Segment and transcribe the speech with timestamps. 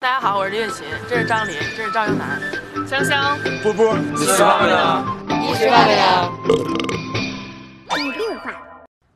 [0.00, 2.40] 大家好，我是李雪琴，这是张琳，这是赵英男，
[2.86, 5.04] 香香，波波，你吃饭没呢？
[5.28, 6.32] 你吃饭没呢？
[7.88, 8.52] 第六话，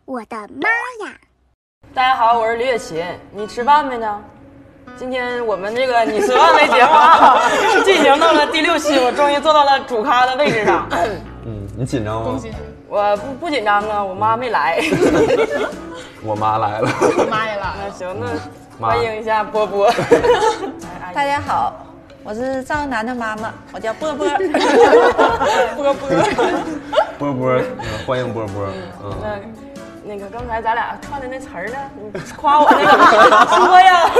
[0.04, 0.68] 我的妈
[1.06, 1.14] 呀！
[1.94, 4.20] 大家好，我是李雪琴，你吃饭没呢？
[4.96, 7.38] 今天我们这个你吃饭没节目啊，
[7.86, 10.88] 进行到了第六期，我终于坐到了主咖的位置上。
[11.46, 12.40] 嗯，你紧张吗？
[12.88, 14.82] 我不不紧张啊，我妈没来。
[16.24, 16.90] 我妈来了。
[17.18, 17.76] 我妈也来了。
[17.86, 18.26] 那行，那
[18.80, 19.90] 欢迎一下波波。
[21.14, 21.74] 大家好，
[22.24, 24.26] 我是赵楠的妈妈，我叫波波。
[25.76, 26.08] 波波，
[27.18, 27.64] 波波，嗯
[28.06, 28.66] 欢迎波波。
[29.04, 31.76] 嗯，那那个刚才咱俩串的那词儿呢？
[31.94, 32.86] 你夸我那个
[33.56, 34.10] 说呀。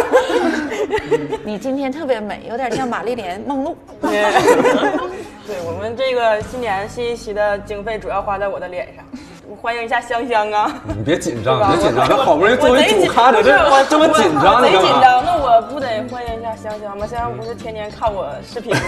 [1.44, 3.76] 你今天特别美，有点像玛丽莲梦露。
[4.00, 9.04] 对我们这个今年新一期的经费主要花在我的脸上，
[9.52, 10.82] 我欢迎一下香香啊！
[10.96, 14.88] 你别紧张，别紧张，这好不容易作为主咖的，这我这么紧张，我你干嘛？
[14.88, 17.06] 紧张，那我不得欢迎一下香香吗？
[17.06, 18.80] 香香不是天天看我视频吗？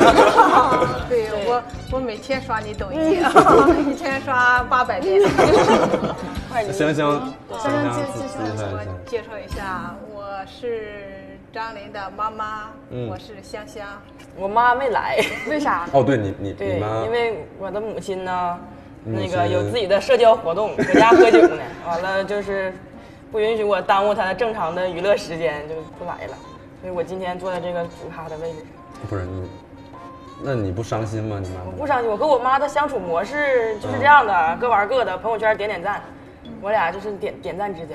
[1.07, 2.99] 对我，我每天刷你抖音，
[3.91, 5.21] 一天刷八百遍。
[6.51, 7.31] 快你香香，
[7.61, 8.65] 香香香介介绍一下。
[8.73, 13.87] 我介绍一下，我是张琳的妈妈，嗯我是香香。
[14.35, 15.87] 我妈没来，为啥？
[15.93, 18.59] 哦，对你你你对，妈因，为我的母亲呢，
[19.05, 21.63] 那个有自己的社交活动，搁家喝酒呢。
[21.87, 22.73] 完了就是
[23.31, 26.37] 不允许我耽误他的正常的娱乐时间，就不来了。
[26.81, 29.09] 所以我今天坐在这个主咖的位置上。
[29.09, 29.49] 不是你，
[30.43, 31.39] 那你不伤心吗？
[31.43, 36.03] 你妈我不伤心，我跟我妈的相处模式就是这样的，各玩各的，朋友圈点点赞，
[36.61, 37.95] 我俩就是点点赞之交。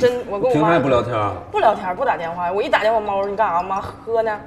[0.00, 1.32] 真，我跟我妈 平常也不聊天啊？
[1.50, 2.50] 不聊天，不打电话。
[2.52, 3.62] 我一打电话，猫说你干啥？
[3.62, 4.38] 妈喝呢，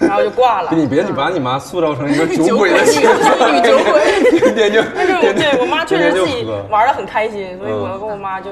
[0.00, 0.70] 然后就挂了。
[0.76, 4.40] 你别你把你妈塑造成一个 酒鬼的形象，女酒鬼。
[4.40, 8.50] 天天就但是我对我妈确实自己玩的很开心，所以我嗯跟我妈就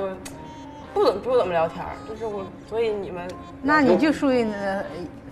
[0.95, 3.27] 不怎么不怎么聊天，就是我，所以你们
[3.63, 4.83] 那你就属于那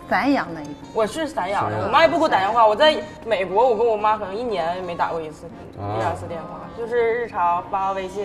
[0.08, 0.74] 散养的一种。
[0.94, 2.66] 我是散养的，我妈也不给我打电话。
[2.66, 5.46] 我在美国，我跟我妈可能一年没打过一次
[5.78, 8.24] 啊一两次电话，就是日常发发微信、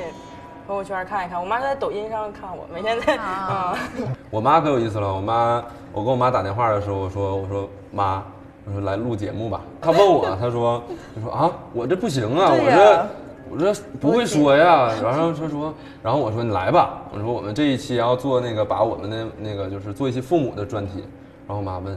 [0.66, 1.40] 朋友圈看一看。
[1.40, 3.78] 我妈在抖音上看我，每天在啊，
[4.32, 8.24] 我妈可有意思了，我妈，我跟我妈打电话的时候，我说我说妈，
[8.66, 9.62] 我说来录节目吧。
[9.80, 10.84] 她问我，她说
[11.14, 13.08] 她说啊，我这不行啊，我这
[13.52, 14.92] 我这不会说呀。
[15.04, 21.04] 然后她说，然后我说你来吧，我说我们这一期要做那个把我们的那个就是做一期父母的专题。
[21.48, 21.96] 然后我妈问，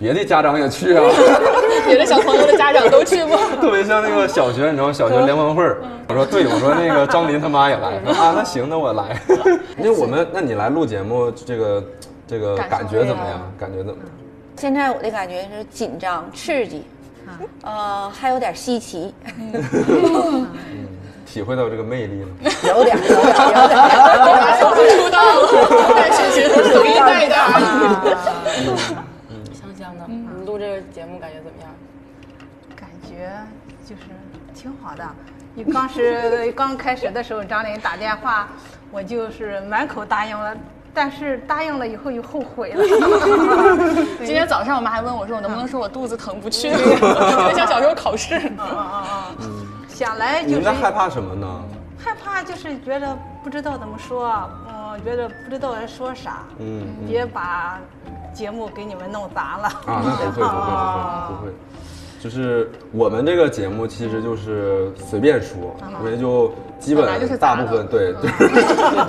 [0.00, 1.04] 别的家长也去啊？
[1.86, 3.36] 别的小朋友的家长都去吗？
[3.60, 5.82] 特别像那个小学，你知道小学联欢会儿。
[6.08, 8.00] 我说对，我说那个张琳他妈也来。
[8.02, 9.20] 说 啊，那行，那我来。
[9.76, 11.84] 那我们，那你来录节目，这个
[12.26, 13.52] 这个感觉怎么样？
[13.60, 14.10] 感觉怎么样？
[14.56, 16.82] 现在我的感觉是紧张、刺激，
[17.62, 19.14] 呃，还有点稀奇，
[21.26, 22.28] 体会到这个魅力了。
[22.68, 24.96] 有点，有点，有点。
[24.96, 27.34] 出道了，带学学抖音带的。
[30.92, 31.70] 节目感觉怎么样？
[32.76, 33.30] 感觉
[33.84, 34.02] 就是
[34.54, 35.04] 挺好的。
[35.54, 38.48] 你刚是刚开始的时候，张琳打电话，
[38.90, 40.56] 我就是满口答应了，
[40.94, 42.84] 但是答应了以后又后悔了。
[44.18, 46.70] 今天早上我妈还问我说，我能不能说我肚子疼不去？
[46.70, 48.40] 特别像小时候考试。
[49.88, 51.62] 想来就是你们在害怕什么呢？
[51.98, 57.78] 害怕，就是觉得不知道怎么说，嗯，觉得不知道该说啥，嗯嗯别把
[58.32, 59.68] 节目给你们弄砸了。
[59.86, 61.52] 啊，那不会不会不会不会，
[62.20, 67.06] 就是我们这个节目其实就是随便说，因为就基本
[67.38, 68.44] 大部分对，就是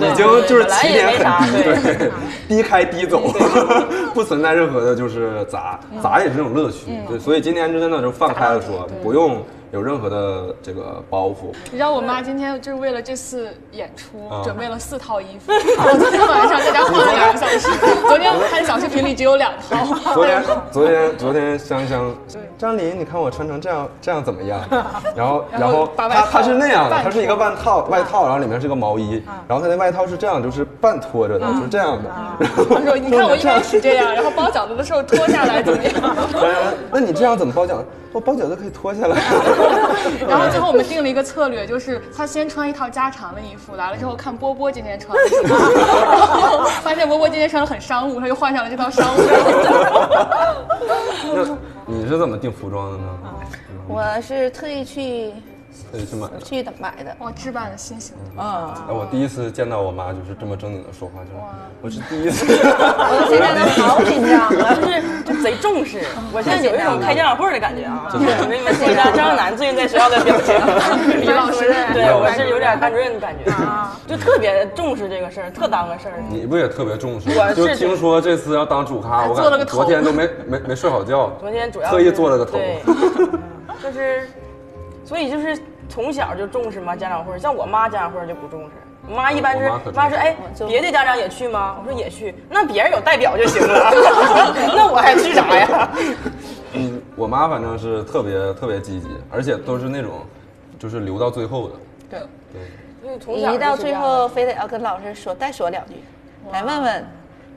[0.00, 1.96] 已经就是起点很低，对。
[1.96, 2.10] 对，
[2.48, 3.22] 低开低走，
[4.12, 11.50] 不存在任何的就是砸，砸也是这种乐趣，对，所以今天就真的就放开了说，不用有任何的这个包袱。
[11.70, 17.68] 你知道我妈今天就是为了这次演出啊准备了四套衣服，我昨天晚上在家换了两个小时，
[18.06, 20.12] 昨天看小视频里只有两套。
[20.12, 22.14] 昨天，昨天，昨天香香，
[22.58, 24.60] 张琳，你看我穿成这样，这样怎么样？
[25.16, 32.10] 然后，然后她她是那样的，半她是一个外套，外套，然后里面是个毛衣，然后她那外套是这样，就是半拖着的，是这样的。
[32.38, 35.94] 然后 她说：“你看我一开始这样，然后包饺子的时候脱下来怎么样
[36.34, 37.86] 呃 那你这样怎么包饺子？
[38.12, 39.16] 我包饺子可以脱下来。
[40.28, 45.48] ”然后最后我们定了一个策略，就是他先穿一套加长的衣服，来了之后看波波今天穿的什么，
[46.40, 49.18] 然后发现波波今天穿的很商务，他就换上了这套商务。
[51.34, 51.56] 那
[51.86, 53.04] 你是怎么定服装的呢？
[53.88, 55.32] 我是特意去
[55.90, 56.40] 可以去买的。
[56.42, 58.14] 去买的，哇，置办的新型。
[58.38, 61.36] 嗯，哎，我第一次见到我妈就是这么正经的说话，就是
[61.82, 62.46] 我是第一次。
[62.52, 64.74] 我现在都好紧张了。
[64.80, 66.00] 就是就贼重视。
[66.32, 68.08] 我现在有一种开家长会的感觉啊！
[68.12, 70.54] 就是你们听一下张小楠最近在学校的表情，
[71.20, 73.52] 李老师对我是有点班主任的感觉，
[74.06, 76.14] 就特别重视这个事儿，特当个事儿。
[76.28, 77.48] 你不也特别重视我？
[77.48, 82.52] 是就听说这次要当主咖，我感觉做了个头昨天都没没没睡好觉，昨天主要特意做了个头。
[82.52, 82.82] 对，
[83.82, 84.28] 就是，
[85.04, 85.58] 所以就是
[85.88, 88.70] 从小就重视嘛家长会，像我妈家长会就不重视。
[89.08, 90.36] 我妈一般是我妈说，哎，
[90.68, 91.76] 别的家长也去吗？
[91.80, 93.90] 我说也去，那别人有代表就行了，
[94.76, 95.90] 那我还去啥呀？
[96.74, 100.24] 嗯，我妈反正是特别特别积极，而且都是那种
[100.78, 101.74] 就是留到最后的。
[102.08, 102.20] 对，
[103.18, 105.94] 对，一到最后非得要跟老师说再说两句，
[106.52, 107.04] 来问问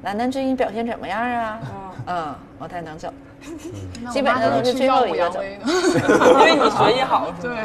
[0.01, 1.59] 楠楠最近表现怎么样啊？
[2.07, 3.07] 嗯，我才能走。
[4.11, 6.27] 基本上都是最后一个走耀武扬威的。
[6.31, 7.57] 因为你学习好，是对，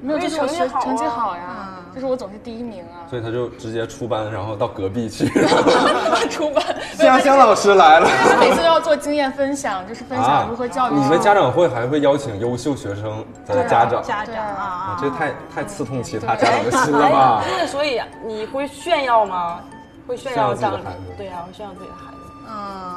[0.00, 3.08] 没有，就是我学成绩好啊成绩好呀，就是我总是第一名啊。
[3.08, 5.28] 所以他就直接出班，然后到隔壁去。
[6.30, 6.62] 出班，
[6.94, 8.08] 香香老师来了。
[8.28, 10.94] 他每次都要做经验分享，就是分享如何教育。
[10.94, 14.02] 啊你们家长会还会邀请优秀学生的家长？
[14.02, 17.44] 家长啊啊，这太太刺痛其他家长的心了吧？
[17.68, 19.60] 所以你会炫耀吗？
[20.06, 22.16] 会炫耀张炫耀自己的孩子对呀，会炫耀自己的孩子。
[22.48, 22.95] 嗯，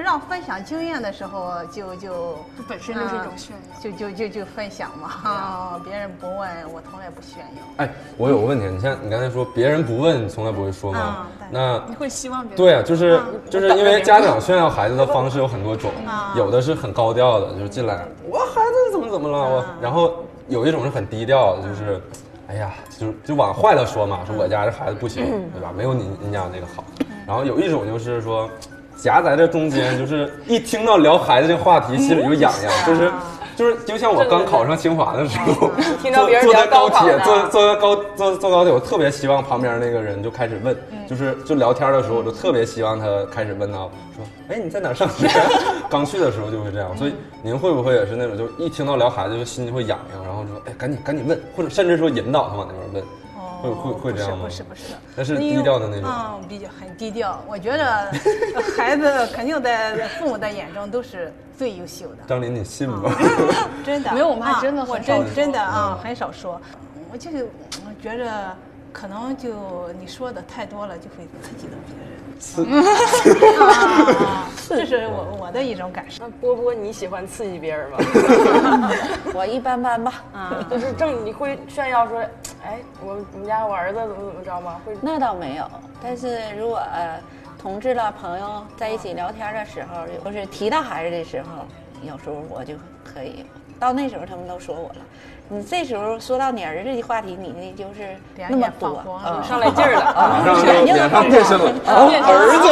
[0.00, 2.36] 让分享经验的时候，就就
[2.68, 3.80] 本身就是一种炫耀。
[3.80, 7.62] 就就就就分享嘛，啊， 别人不问，我从来不炫耀。
[7.78, 13.20] 哎，我有个问题，你像你刚才说别人不问，你从来不会说吗那你会希望别人对啊，就是
[13.50, 15.90] 就是因为家长炫耀孩子的方式有很多种，
[16.36, 20.14] 有的是很高调的，就是进来我孩子怎么怎么了我，然后
[20.48, 22.00] 有一种是很低调的，就是。
[22.48, 25.72] 哎呀，就就往坏了说嘛，说我家这孩子不行，对吧？
[25.76, 26.84] 没有你你家那个好。
[27.26, 28.48] 然后有一种就是说，
[28.96, 33.12] 夹在这中间，就是一听到聊孩子这话题，心里就痒痒，就是
[33.56, 35.70] 就是就像我刚考上清华的时候，
[36.02, 40.76] 听到别人坐坐在高铁，坐坐在高坐坐高铁，我特别希望旁边那个人就开始问，
[41.08, 45.28] 就是就聊天的时候，我就特别希望他开始问到说，哎，你在哪上学？
[45.88, 53.04] 刚去的时候就会这样，所以您会不会也是那种，就一听到聊孩子就心就会痒痒，然后说，哎，赶紧赶紧问，或者甚至说引导他往那边问，
[53.62, 54.44] 会会会这样吗？
[54.44, 56.10] 不是不是不是，那是低调的那种。
[56.10, 57.42] 嗯，比较很低调。
[57.48, 58.12] 我觉得
[58.76, 63.10] 孩子肯定在父母的眼中都是最优秀的，张琳，你信吗？
[63.84, 64.12] 真的。
[64.12, 66.60] 没有我妈啊真的我很少说真真的啊很少说。
[67.12, 67.44] 我就是
[67.84, 68.56] 我觉着
[68.92, 72.06] 可能就你说的太多了，就会刺激到别人。
[72.38, 72.62] 刺
[73.62, 76.24] 啊，这是我我的一种感受。
[76.24, 77.96] 那波波，你喜欢刺激别人吗？
[79.32, 80.22] 我一般般吧。
[80.34, 82.22] 啊，就是正你会炫耀说，
[82.66, 84.80] 哎，我我们家我儿子怎么怎么着吗？
[84.84, 85.64] 会那倒没有，
[86.02, 87.20] 但是如果、呃、
[87.60, 91.64] 同志了朋友在一起聊天的时候，或是提到孩子的时候，
[92.02, 92.74] 有时候我就
[93.04, 93.46] 可以。
[93.78, 94.96] 到那时候他们都说我了，
[95.48, 98.16] 你这时候说到你儿子的话题，你那就是
[98.48, 100.64] 那么多啊上来劲儿了。
[100.66, 100.94] 眼睛
[101.30, 102.66] 变身了， 啊，儿子。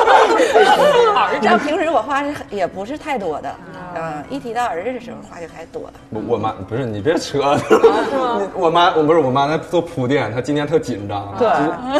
[1.20, 3.54] 儿子平时我话是也不是太多的，
[3.94, 5.92] 嗯，一提到儿子的时候话就开始多了。
[6.10, 11.48] 我我妈不是你别扯，你 我妈我不是我妈在做铺垫，她今天特紧张，对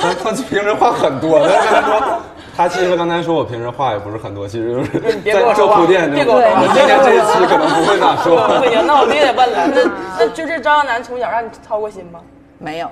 [0.00, 2.20] 她她平时话很多，但是她说
[2.56, 8.46] 她其实刚才说我平时话也不是很多，其实就是在我说话做铺垫，别跟我我今天这一期可能不会咋说。
[8.60, 9.66] 不行，那我必须得问了。
[9.74, 12.20] 那那就是张耀楠从小让你操过心吗？
[12.58, 12.90] 没有，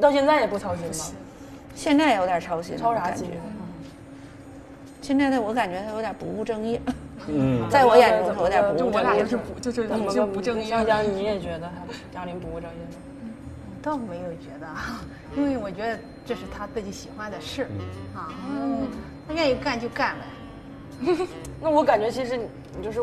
[0.00, 1.16] 到现在也不操心吗？
[1.74, 3.30] 现在有点操心，操啥心？
[5.00, 6.78] 现在的我感觉他有点不务正业，
[7.28, 9.12] 嗯，在我眼中他有点不就我务正业。
[9.12, 10.68] 俩就是不就是怎么就不正业。
[10.68, 11.72] 江江，你也觉得他
[12.12, 12.92] 张琳不务正业吗？
[13.82, 14.66] 倒没有觉得，
[15.34, 17.62] 因为我觉得这是他自己喜欢的事，
[18.14, 18.86] 啊，嗯，
[19.26, 21.16] 他愿意干就干呗。
[21.62, 23.00] 那我感觉其实你就是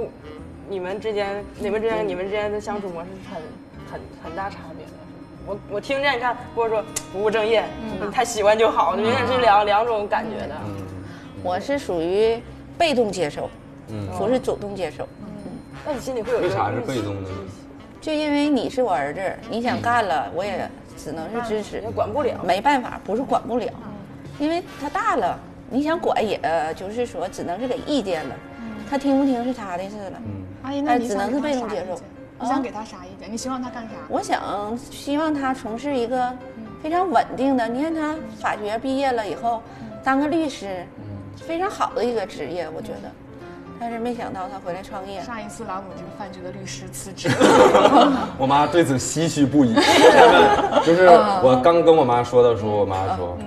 [0.69, 3.41] 你们之间，你们之间，你们之间的相处模式是很
[3.91, 4.91] 很很大差别的。
[5.47, 7.65] 我我听见你看，或者说不务正业，
[8.01, 10.55] 嗯他喜欢就好，明显是两两种感觉的。
[11.41, 12.39] 我是属于
[12.77, 13.49] 被动接受，
[13.89, 15.03] 嗯不是主动接受。
[15.21, 15.27] 嗯
[15.85, 17.37] 那你心里会有一个为啥是被动的呢？
[18.01, 22.43] 就因为你是我儿子，你想干了，我也只能是支持也，管不了。
[22.43, 23.71] 没办法，不是管不了，
[24.39, 25.39] 因为他大了，
[25.69, 28.35] 你想管也呃就是说只能是给意见了，
[28.89, 30.21] 他听不听是他的事了。
[30.63, 31.99] 阿姨，那哎只能是被动接受？
[32.39, 33.31] 你想给他啥意见？
[33.31, 33.89] 你希望他干啥？
[34.09, 36.33] 我想希望他从事一个
[36.83, 39.61] 非常稳定的，你看他法学毕业了以后，
[40.03, 40.85] 当个律师，
[41.37, 43.11] 非常好的一个职业，我觉得。
[43.79, 47.29] 但是没想到他回来创业，上一次老母这个饭局的律师辞职，
[48.37, 49.73] 我妈对此唏嘘不已。
[50.85, 51.07] 就是
[51.43, 53.37] 我刚跟我妈说的时候，我妈说。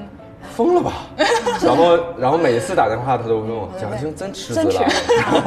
[0.56, 0.92] 疯了吧？
[1.62, 4.84] 然后，然后每一次打电话，她都问我蒋青真辞职了。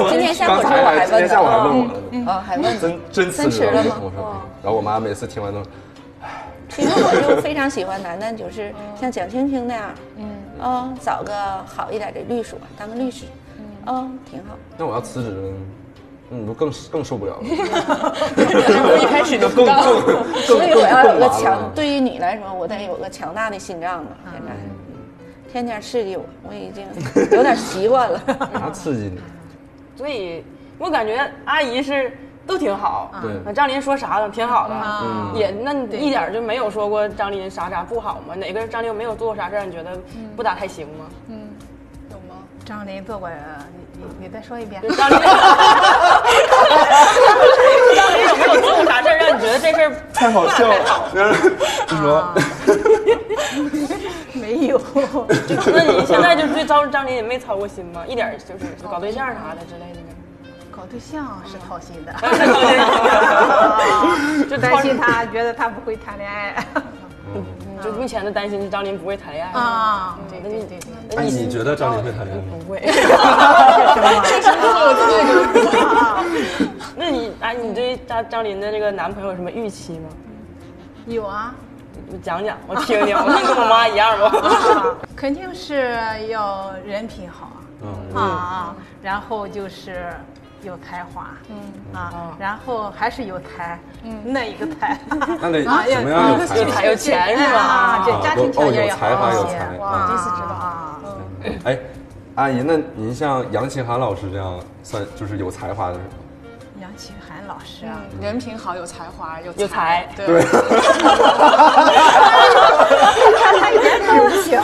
[0.09, 3.95] 今天下午还今天下午还问我问呢，啊，还问真真辞职了吗？
[4.01, 5.59] 我说，嗯然后我妈每次听完都，
[6.21, 9.83] 唉 其实我就非常喜欢楠楠，就是像蒋青青那样，
[10.15, 11.33] 嗯，啊，找个
[11.65, 13.25] 好一点的律所当个律师，
[13.85, 14.55] 嗯，挺好。
[14.77, 15.53] 那我要辞职了，
[16.29, 17.43] 那你不更更受不了了？
[19.01, 24.11] 一开始就更更更所以我要有个更强，对于你来说，我得有个强大的心脏嘛。
[24.31, 24.51] 现在，
[25.51, 26.85] 天天刺激我，我已经
[27.31, 28.21] 有点习惯了。
[28.53, 29.19] 啥刺激你？
[29.95, 30.43] 所以
[30.79, 32.11] 我感觉阿姨是
[32.47, 33.11] 都挺好。
[33.21, 38.33] 对那张琳说啥的挺好的，嗯也那你一点就没有说过张琳啥啥不好吗？
[38.33, 39.91] 哪个张琳没有做过啥事儿，你觉得
[40.35, 41.05] 不咋太行吗？
[41.29, 41.37] 嗯？
[42.65, 43.35] 张琳做过，你
[43.97, 44.81] 你你再说一遍。
[44.81, 45.17] 张琳，
[47.95, 50.47] 张琳有没有做过啥事儿让你觉得这事儿太好？
[50.49, 50.67] 笑？
[50.69, 50.75] 了，
[51.89, 52.33] 你说
[54.33, 54.81] 没有，
[55.73, 58.03] 那你现在就对张张琳也没操过心吗？
[58.07, 60.07] 一点儿就是搞对象啥的之类的呢？
[60.71, 62.11] 搞对象是操心的，
[64.49, 66.55] 就担心他觉得他不会谈恋爱
[67.83, 70.17] 就目前的担心是张琳不会谈恋爱啊。
[70.29, 72.53] 对对对对对，那哎，你觉得张琳会谈恋爱吗？
[72.65, 72.79] 不会？
[74.25, 75.43] 确实不会，我自己也觉得。
[76.95, 80.09] 那你哎，你对张张琳的这个男朋友有什么预期吗？
[81.05, 81.53] 有啊，
[82.07, 85.05] 你讲讲，我听听，我看跟我妈一样不？
[85.15, 85.97] 肯定是
[86.29, 90.13] 要人品好啊啊啊，然后就是
[90.63, 91.55] 有才华，嗯。
[91.93, 94.97] 啊，然后还是有才，嗯，那一个才，
[95.41, 96.85] 那得什么样有才有才？
[96.85, 97.59] 有钱是吧？
[97.59, 100.47] 啊，这家庭条件有才华有才，哇，第一次知道。
[100.47, 100.99] 啊，
[101.65, 101.77] 哎，
[102.35, 106.07] 阿姨，那您像杨奇涵老师这样算就是有才华的人吗？
[106.81, 110.25] 杨奇涵老师啊，人品好，有才华，有有才对，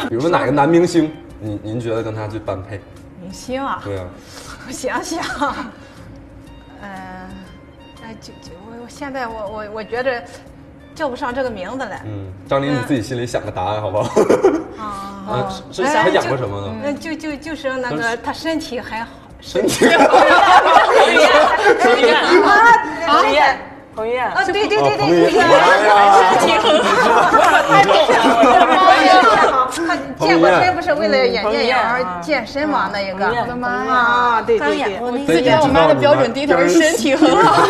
[0.10, 2.82] 比如说哪个男明星，您您觉得跟他最般配？
[3.22, 4.06] 明星啊，对啊，
[4.68, 5.24] 我想想，
[6.82, 6.90] 嗯，
[8.04, 10.24] 哎，就就我我现在我我我觉得
[10.96, 14.22] 叫不上这个名字来，嗯，张琳你自己心里想个答案好不好？
[14.80, 16.76] 啊，是是哎他演过什么呢？
[16.86, 19.10] 嗯，就就就是那个他身体还好，
[19.42, 19.96] 身体彭
[21.12, 22.16] 于晏，
[23.08, 23.60] 彭于晏，
[23.96, 25.43] 彭于晏，啊，，对对对哦彭于对，晏
[27.69, 27.75] 哎
[29.05, 32.89] 呀，太懂了，他健过身不是为了演电影而健身嘛？
[32.93, 33.93] 那一个彭于晏我的妈呀！
[33.93, 37.65] 啊，对对对，演过那个自己按我妈的标准，第一条是身体很好。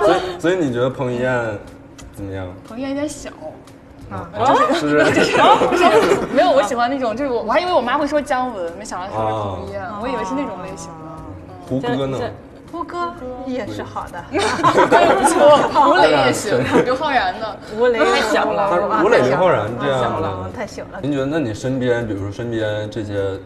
[0.00, 1.58] 所以所以你觉得彭于晏
[2.14, 2.46] 怎么样？
[2.68, 3.30] 彭于晏有点小，
[4.80, 5.04] 就是
[6.32, 10.94] 没有我喜欢那种，就是我我还以为我妈会说姜文，没想到她说哦彭于晏，我以为是那种类型的。
[11.68, 12.18] 胡歌呢？
[12.70, 13.12] 胡歌
[13.46, 14.38] 也是好的， 不
[15.28, 15.58] 错，
[15.90, 17.56] 吴磊也行，刘昊然的。
[17.78, 20.98] 吴磊太小了吴磊、刘昊然这样了，，太小了。
[21.00, 23.38] 您觉得那你身边，比如说身边这些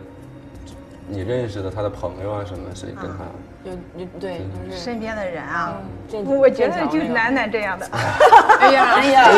[1.09, 3.19] 你认识的他的朋友啊什么，谁跟他？
[3.65, 4.39] 有有对，
[4.69, 4.79] 就是。
[4.83, 5.75] 身边的人啊，
[6.09, 7.87] 剑我觉得就是楠楠这样的，
[8.59, 9.29] 哎呀，哎呀，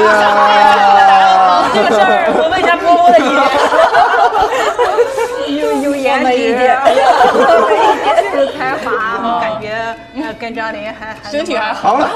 [1.75, 3.35] 这个事儿，我问一下波波的意见。
[5.49, 6.31] 有有颜值，
[8.35, 8.89] 有才华，
[9.41, 9.67] 感觉
[10.17, 11.95] 呃跟张琳还还身体还好。
[11.95, 12.09] 好了，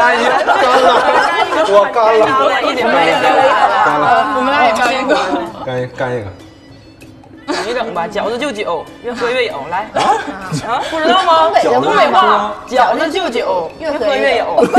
[0.00, 0.86] 阿姨干了，
[1.68, 2.22] 我干了，
[2.62, 3.14] 一点没有，
[3.84, 4.04] 干了，
[4.36, 5.10] 我们俩也干一个。
[5.64, 6.26] 干一干一个。
[7.44, 9.66] 整一整吧，饺子就酒，越喝越有。
[9.68, 10.14] 来啊，
[10.90, 11.50] 不知道吗？
[11.62, 14.64] 东北话，饺子就酒，越喝越有。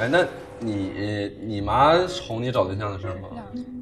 [0.00, 0.24] 哎，那
[0.60, 3.28] 你你妈瞅你找对象的事儿吗？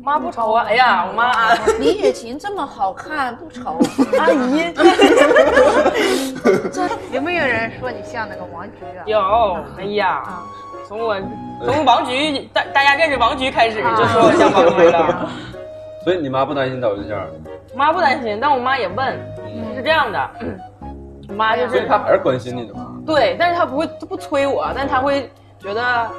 [0.03, 0.65] 妈不愁啊！
[0.69, 3.79] 哎呀，我妈李雪琴这么好看，不愁。
[4.19, 4.73] 阿姨
[7.13, 9.03] 有没有人说你像那个王菊啊？
[9.07, 9.59] 有。
[9.77, 10.23] 哎呀，
[10.87, 11.17] 从我
[11.65, 15.29] 从王菊大大家认识王菊开始，就说我像王菊了。
[16.05, 17.27] 所以你妈不担心找对象，
[17.77, 19.19] 妈不担心，但我妈也问，
[19.77, 20.31] 是这样的，
[21.29, 22.95] 我妈就是所以她还是关心你的嘛。
[23.05, 26.11] 对，但是她不会，她不催我，但她会觉得，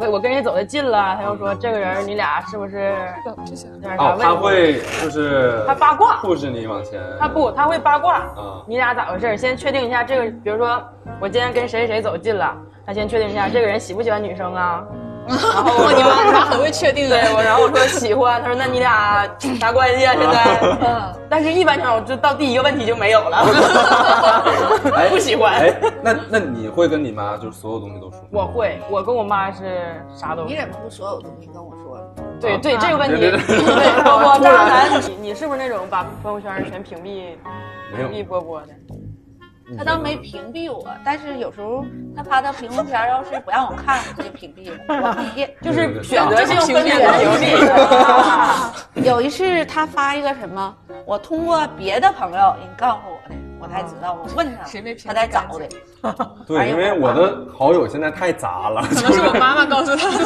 [0.00, 2.94] 我我跟人走的近了，他又说这个人你俩是不是
[3.46, 4.80] 这些有点啥哦，她问题？
[4.80, 7.00] 会就是他八卦促使你往前。
[7.18, 9.36] 他不，他会八卦嗯，你俩咋回事？
[9.36, 10.82] 先确定一下这个，比如说
[11.20, 14.84] 我今天跟谁谁走近了，他先确定一下这个人喜不喜欢女生啊。
[15.28, 17.32] 然后我你妈你妈很会确定的对。
[17.34, 19.26] 我，然后我说喜欢，她说那你俩
[19.58, 20.14] 啥关系啊？
[20.18, 23.38] 现在，嗯， 但是一般情况下就到第一个问题就没有了，
[24.94, 25.54] 哎不喜欢。
[25.54, 28.20] 哎，那那你会跟你妈就是所有东西都说？
[28.30, 32.04] 我会，我跟我妈是啥都你怎么不所有东西跟我说了？
[32.40, 33.64] 对对这个问题，对对对对
[34.04, 37.36] 我我渣男，你你是不是那种把朋友圈全屏蔽
[37.96, 38.66] 屏蔽波波的？
[39.78, 45.50] 他倒没屏蔽我，但是有时候他发的朋友圈要是不让我看，他就屏蔽了，我看不见。
[45.62, 47.56] 就是选择性分屏屏蔽
[48.94, 49.00] 蔽。
[49.02, 50.74] 有一次他发一个什么，
[51.06, 54.12] 我通过别的朋友人告诉我的，我才知道。
[54.22, 55.66] 我问他，谁没屏他才找的。
[56.46, 60.18] 对，因为我的好友现在太杂了，可能是我妈妈告诉他的。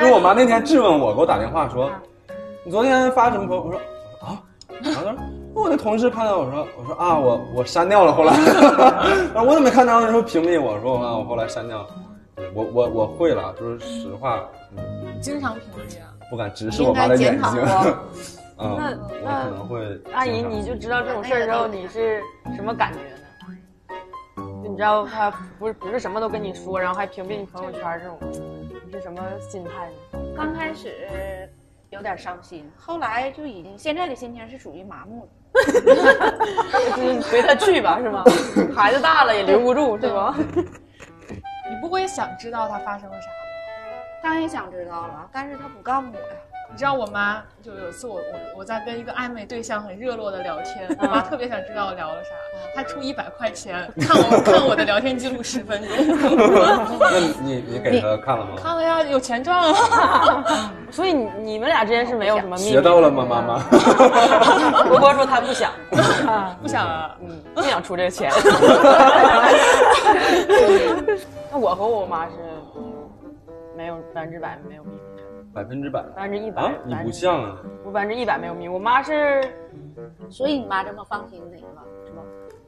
[0.00, 1.90] 因为我妈那天质问我，给我打电话说，
[2.64, 3.62] 你昨天发什么朋友？
[3.64, 3.78] 我说
[4.26, 4.40] 啊，
[4.82, 5.18] 然后她说
[5.58, 8.34] 我的同事看到我说，我说啊，我我删掉了，后来，
[9.34, 10.00] 我怎么没看到？
[10.04, 11.88] 你说屏蔽我说啊，我后来删掉了。
[12.54, 16.14] 我我我会了，就是实话，嗯经常屏蔽啊。
[16.30, 17.50] 不敢直视我妈的眼睛。
[18.56, 22.22] 那我那可能会阿姨，你就知道这种事儿之后，你是
[22.54, 23.96] 什么感觉呢？
[24.62, 28.18] 就你知道他不是不是什么都跟你说，然后还屏蔽你朋友圈这种，
[28.86, 30.18] 你是什么心态呢？
[30.36, 31.48] 刚开始
[31.90, 35.28] 有点伤心，后来就已经现在的心情是属于麻木了。
[35.66, 38.24] 就 是随他去吧，是吗？
[38.74, 40.34] 孩子大了也留不住，对吧？
[41.70, 43.34] 你不会想知道他发生了啥吗？
[44.22, 46.36] 当然想知道了，但是他不告诉我呀。
[46.70, 48.22] 你知道我妈就有次我我
[48.58, 52.30] 我在跟一个暧昧对象很热络的聊天，我妈特别想知道我聊了啥，
[52.74, 55.90] 她出一百块钱看我看我的聊天记录十分钟，
[57.00, 58.52] 那 你你给她看了吗？
[58.62, 60.44] 看了呀，有钱赚啊。
[60.92, 62.70] 所以你你们俩之间是没有什么秘密。
[62.70, 63.58] 学到了吗，妈妈？
[64.88, 65.72] 波波说他不想，
[66.62, 67.10] 不想
[67.54, 68.30] 不想出这个钱。
[71.50, 72.32] 那我和我妈是
[73.76, 74.98] 没有百分之百没有秘密，
[75.52, 77.58] 百分之百百分之一百啊，，你不像啊。
[77.84, 78.68] 我百分之一百没有秘密。
[78.68, 79.42] 我妈是，
[80.28, 81.66] 所以你妈这么放心的一个，
[82.06, 82.22] 是吧？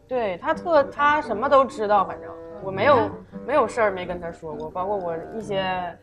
[0.09, 2.31] 对她特她什么都知道，反正
[2.63, 3.11] 我没有
[3.47, 5.97] 没有事儿没跟她说过，包括我一些。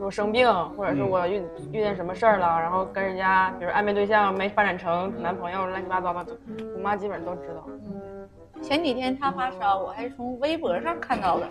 [0.00, 6.24] 我生病，或者是我遇遇见什么事儿了，然后跟人家，比如暧昧对象没发展成男朋友，乱七八糟的，
[6.76, 7.66] 我妈基本都知道。
[8.62, 11.48] 前几天她发烧，我还是从微博上看到的，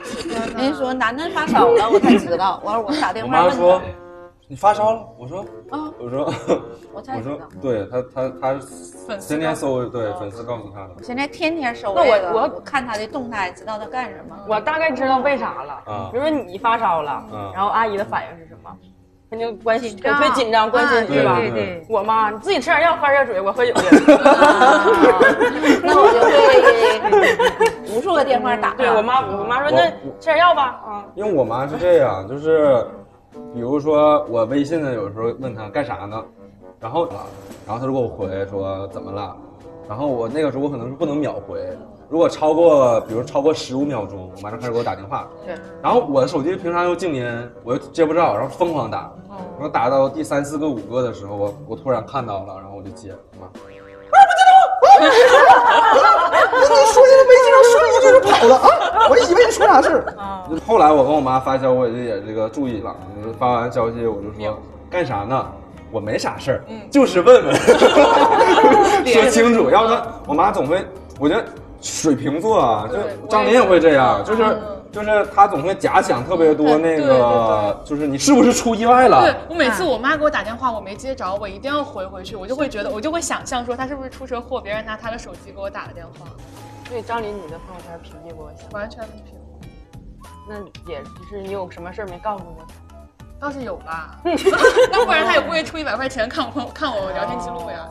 [0.56, 2.62] 人家说男的发烧了，我才知道。
[2.64, 3.86] 完了我打电话问妈说她，
[4.50, 6.62] 你发烧了，我说啊，我说 我说
[6.94, 7.36] 我才知道。
[7.62, 8.54] 对他他他
[9.06, 14.38] 粉丝天天搜对粉丝告诉他的我现在天天搜那我我我看他的动态，知道他干什么。
[14.48, 15.74] 我大概知道为啥了。
[15.86, 18.72] 啊比如说你发烧了，嗯然后阿姨的反应是什么？
[19.30, 21.36] 他就关心，特别紧张，关心啊是吧？
[21.36, 23.84] 对对对，我妈，你自己吃点药，喝热水，我喝酒去。
[25.84, 28.74] 那我就会无数个电话打。
[28.76, 29.90] 对我妈，我妈说那
[30.22, 30.80] 吃点药吧。
[30.88, 32.88] 啊，因为我妈是这样，就是
[33.54, 36.24] 比如说我微信呢，有时候问他干啥呢，
[36.80, 37.26] 然后啊
[37.66, 39.36] 然后他就给我回说怎么了，
[39.88, 41.60] 然后我那个时候我可能是不能秒回，
[42.10, 53.14] 如果超过比如超过十五秒钟，我妈就开始给我打电话，对，然后我的手机平常又静音，我又接不着，然后疯狂打，然后打到第三四个五个的时候，我我突然看到了，然后我就接，
[56.52, 56.58] 妈。
[58.22, 58.70] 跑了啊！
[59.10, 60.14] 我以为你说啥事儿。
[60.68, 65.46] 后来我跟我妈发消息，我就也这个注意了，就是发完消息我就说干啥呢？
[65.92, 67.56] 我没啥事儿，就是问问，
[69.06, 69.70] 说清楚。
[69.70, 70.86] 要不然我妈总会，
[71.20, 71.44] 我觉得
[71.82, 74.44] 水瓶座啊，就张琳也会这样，就是
[74.92, 79.36] 就是他总会假想特别多那个，就是你是不是出意外了对？
[79.50, 86.28] 我每次我妈给我打电话，我没接着，我一定要回回去，我就会觉得，我就会想象说他是不是出车祸，别人拿他的手机给我打了电话，
[86.90, 89.36] 对，张琳，你的朋友圈屏蔽过我，完全不平。
[90.50, 90.56] 那
[90.90, 92.74] 也就是你有什么事儿没告诉过他？
[93.40, 94.18] 倒是有吧，
[94.92, 97.88] 那不然他也不会出一百块钱看我朋友看我聊天记录呀。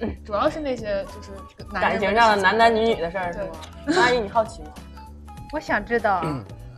[0.00, 1.30] 嗯，主要是那些就是
[1.72, 4.02] 感情上的男男女女的事儿是吗？
[4.02, 4.68] 阿姨，你好奇吗？
[5.52, 6.22] 我想知道，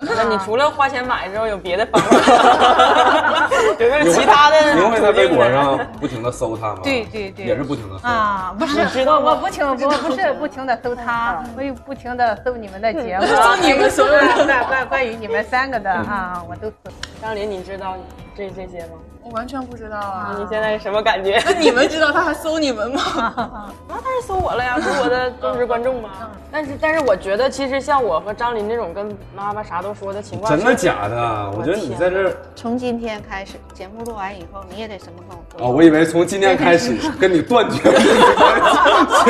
[0.00, 3.48] 那你除了花钱买之后，有别的方法？
[3.78, 4.74] 有没有其他的？
[4.74, 6.80] 你会在微博上不停的搜他吗？
[6.82, 8.08] 对对对也是不停的搜。
[8.08, 16.90] 啊，不是，你知道吗我不停，我不是不停的搜他，我又不停的搜你们的节目，搜你们所有的关关关于你们三个的啊，我都搜。
[17.22, 17.96] 张琳，你知道
[18.36, 18.98] 这这些吗？
[19.22, 20.36] 我完全不知道啊。
[20.38, 21.40] 你现在什么感觉？
[21.46, 23.00] 那你们知道他还搜你们吗？
[23.16, 26.10] 啊，当然搜我了呀，是我的忠实观众吗。
[26.52, 31.50] 但是，但是我觉得，其实像我和张琳这种跟妈妈啥都说的情况，真的假的？
[31.56, 35.66] 我觉得你在这儿从今天开始，节目录完以后，你也得什么跟我说。
[35.66, 38.08] 啊，我以为从今天开始 跟你断绝关系，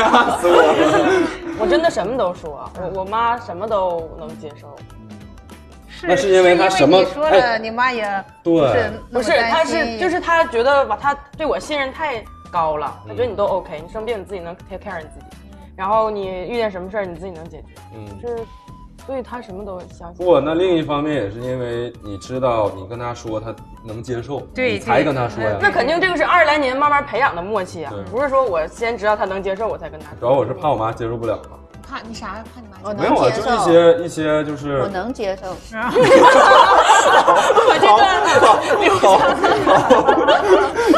[0.00, 1.28] 吓死我了。
[1.56, 4.74] 我真的什么都说，我我妈什么都能接受。
[6.04, 8.02] 是那是因为他什么你说了，哎你妈也
[8.42, 15.26] 对不是那不是，她是就是他觉得吧，他对我信任太高了，他觉得你都 OK，你生病你自己能 take care 你自己，
[15.76, 18.44] 然后你遇见什么事儿你自己能解决，嗯，就是，
[19.06, 20.24] 所以他什么都相信。
[20.24, 25.58] 不，那另一方面也是因为你知道，你跟他说他能接受，对你才跟他说呀。
[25.60, 30.20] 那肯定这个是二十来年慢慢培养的默契啊，不是说我先知道他能接受我才跟他说。
[30.20, 31.58] 主要我是怕我妈接受不了嘛。
[31.88, 32.42] 怕你啥？
[32.54, 35.54] 怕你妈我接没有就一些一些就是我能接受。
[37.66, 38.22] 我这段
[38.80, 39.06] 留下。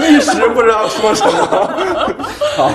[0.09, 1.31] 一时不知道说什么。
[2.57, 2.70] 好，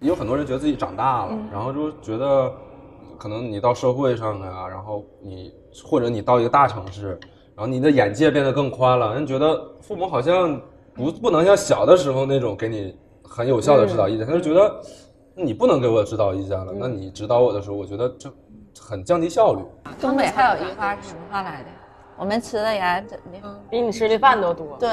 [0.00, 2.52] 有很多人觉得自己长大了，然后就觉得
[3.18, 5.52] 可能你到社会上呀，然后你
[5.84, 7.18] 或者你到一个大城市，
[7.54, 10.60] 然后你的眼界变得更宽了，人觉得父母好像
[10.94, 14.80] 不不能像小的时候那种给你很有效的指导意见，他就觉得
[15.40, 18.28] 你不能给我指导意见了，那你指导我的时候，我觉得就
[18.80, 19.62] 很降低效率。
[20.00, 21.68] 东北还有一句话是什么话来的？
[22.16, 23.60] 我们吃的盐怎的？
[23.70, 24.76] 比你吃的饭都多。
[24.80, 24.90] 对，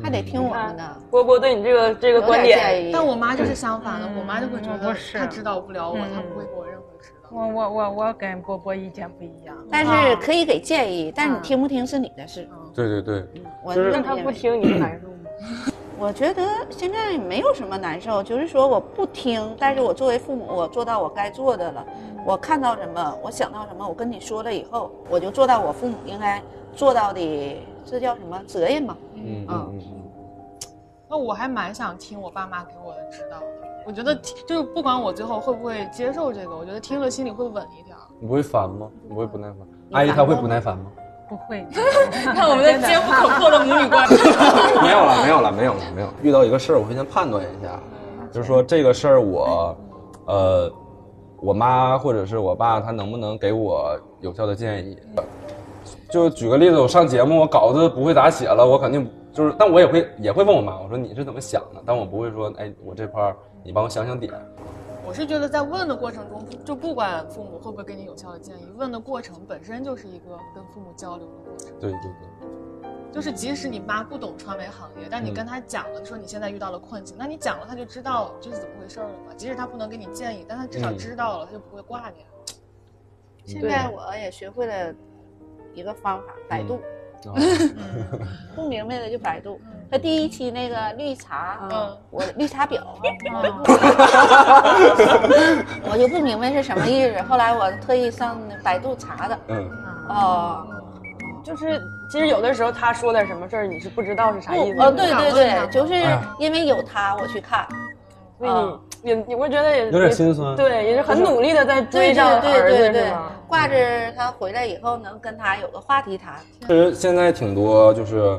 [0.00, 0.96] 还得听我们的。
[1.10, 7.28] 波波对你这个这个观点，但我妈就是相反的，我妈就会觉得她指导不了我，她不会给我任何指导。
[7.32, 9.56] 我我我我跟波波意见不一样。
[9.68, 12.48] 但是可以给建议，但是你听不听是你的事。
[12.72, 13.24] 对对对，
[13.64, 15.72] 我就是那他不听你不难受吗？
[16.00, 21.84] 我觉得现在没有什么难受，就是说我不听，但是我作为父母，我做到我该做的了。
[22.24, 26.42] 我看到什么，我想到什么，我跟你说了以后，我就做到我父母应该
[26.74, 28.96] 做到的，这叫什么责任嘛？
[29.14, 30.02] 嗯嗯嗯
[31.06, 33.46] 那我还蛮想听我爸妈给我的指导的。
[33.84, 37.94] 我觉得听就是不管我最后会不会接受这个，我觉得听了心里会稳一点。
[38.18, 38.88] 你不会烦吗？
[39.02, 39.58] 你不会不耐烦？
[39.92, 40.90] 阿姨她会不耐烦吗？
[41.30, 41.64] 不会，
[42.34, 44.16] 看我们的坚不可破的母女关系。
[44.82, 46.08] 没有了，没有了，没有了，没有。
[46.22, 47.78] 遇到一个事儿，我会先判断一下，
[48.32, 49.76] 就是说这个事儿我，
[50.26, 50.72] 呃，
[51.40, 54.98] 我妈或者是我爸，他能不能给我有效的建议？
[56.10, 61.80] 就举个例子，我上节目，我稿子不会咋写了，我肯定就是，但我也会也会问我妈，我说你是怎么想的？
[61.86, 64.32] 但我不会说，哎，我这块儿你帮我想想点。
[65.10, 71.76] 我是觉得在问的过程中，就不管父母会不会给你有效的建议，问的过程本身就是一个跟父母交流的过程。
[71.80, 79.34] 对对对，就是即使你妈不懂传媒行业，但你跟她讲了，说你现在遇到了困境，那你讲了，她就知道这是怎么回事儿了嘛。
[79.36, 82.26] 即使她不能给你建议，但她至少嗯知道了，她就不会挂你了。
[83.46, 84.94] 现在我也学会了
[85.74, 86.80] 一个方法，百度。
[87.28, 87.34] 啊
[88.54, 89.60] 不明白的就百度。
[89.90, 91.96] 他第一期那个绿茶，嗯。
[92.10, 92.80] 我绿茶婊，
[95.90, 97.20] 我就不明白是什么意思。
[97.22, 99.70] 后来我特意上百度查的，嗯，
[100.08, 100.66] 哦，
[101.44, 101.80] 就是
[102.10, 104.80] 其实有的时候他说点什么事儿，你是不知道是啥意思。
[104.80, 105.70] 哦，对对对，嗯。
[105.70, 105.94] 就是
[106.38, 107.66] 因为有他我去看，
[108.38, 113.74] 所以你也你会觉得也有点心酸对，也是很努力的在追着对儿子，对对对是吗？，挂着
[114.16, 116.34] 他回来以后能跟他有个话题谈。
[116.60, 118.38] 其实现在挺多就是，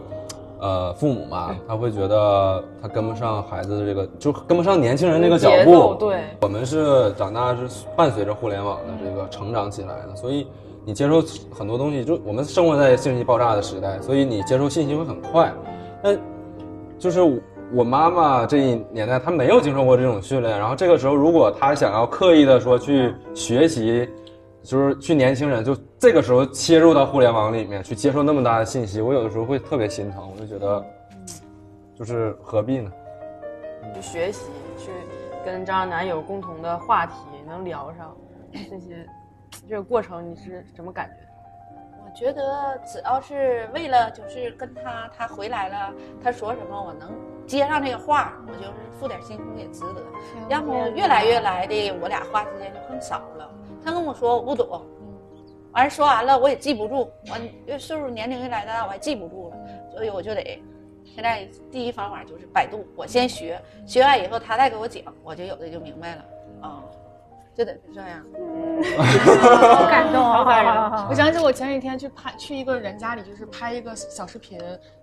[0.60, 5.96] 呃，父母嘛，他会觉得他跟不上孩子的这个，就跟不上年轻人这个脚步。
[5.96, 7.62] 对我们是长大是
[7.96, 10.48] 伴随着互联网的这个成长起来的，所以
[10.86, 15.52] 你接受很多东西，就我们生活在信息爆炸的时代，所以你接受信息会很快。
[16.04, 16.16] 那
[17.00, 17.20] 就是
[17.74, 24.10] 我妈妈这一年代，她没有经受过这种训练，然后这个时候，如果她想要刻意的说去学习，
[24.62, 30.86] 就是去年轻人就这个时候切入到互联网里面去接受那么大的信息，我有的时候会特别心疼，我就觉得，
[31.96, 32.92] 就是何必呢？
[33.96, 34.46] 去学习，
[34.78, 34.92] 去
[35.46, 37.14] 跟张楠有共同的话题，
[37.48, 38.16] 能聊上
[38.52, 39.08] 这些，
[39.70, 41.31] 这个过程你是什么感觉？
[42.12, 47.10] 我觉得只要是为了就是跟他，他回来了，他说什么我能
[47.48, 50.04] 接上这个话，我就是付点辛苦也值得。
[50.50, 53.50] 要不越来越来的，我俩话时间就更少了。
[53.82, 54.86] 他跟我说我不懂，
[55.72, 59.58] 完事说完了我也记不住，完越岁数年龄越来越大，我还记不住了，
[59.90, 60.62] 所以我就得。
[61.06, 66.26] 现在第一方法就是百度，我先学，学完以后他再给我讲，我就有的就明白了
[66.62, 66.84] 啊、
[67.56, 68.26] 就得是这样。
[69.76, 71.08] 好感动好感人啊！
[71.10, 74.60] 我想起我前几天去拍去一个人家里，就是拍一个小视频，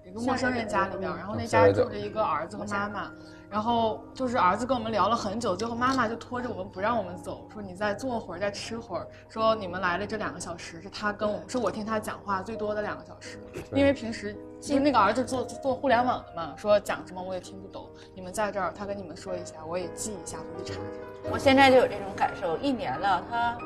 [0.09, 3.11] 一个陌生人家里边，然后那家住着一个儿子和妈妈，
[3.51, 13.39] 然后就是儿子跟我们聊了很久，最后妈妈就拖着我们不让我们走，说你再坐会儿，再吃会儿，说你们来了这两个小时是他跟我们是我听他讲话最多的两个小时，
[13.73, 21.31] 因为平时就是那个儿子做做互联网的嘛，说讲什么我也听不懂，你们在这儿，他跟你们说一下，我也记一下，回去查查。
[21.31, 23.59] 我现在就有这种感受，一年了，他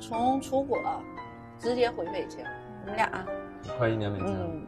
[0.00, 0.78] 从出国
[1.58, 2.44] 直接回北京，
[2.82, 3.24] 我们俩，
[3.78, 4.36] 快一年没见了。
[4.40, 4.66] 嗯，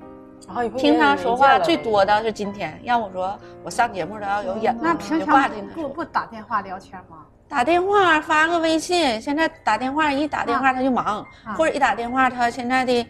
[0.76, 5.88] 听他说话最多的是今天，要我说我上节目都要有眼那了，平常不。
[5.88, 7.26] 不打电话聊天吗？
[7.48, 13.06] 打电话发个微信，现在打电话一打电话他就忙，啊或者一打电话他现在的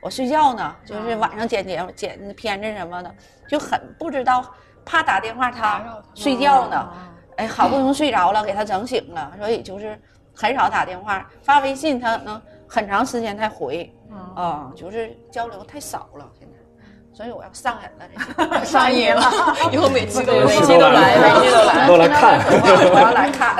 [0.00, 3.14] 我睡觉呢，就是晚上剪节目剪片子什么的，
[3.48, 4.44] 就很不知道，
[4.84, 5.82] 怕打电话他
[6.14, 6.88] 睡觉呢，
[7.36, 9.98] 哎，好不容易睡着了给他整醒了，所以就是
[10.34, 13.92] 很少打电话，发微信他能很长时间才回，
[14.34, 16.28] 啊、就是交流太少了
[17.16, 18.60] 所以我要上瘾了。
[18.62, 19.22] 上瘾了，
[19.72, 20.46] 以后每期都 有。
[20.46, 22.08] 每期都来，每期都来，都来。
[22.08, 22.38] 看
[22.92, 23.56] 我要来看。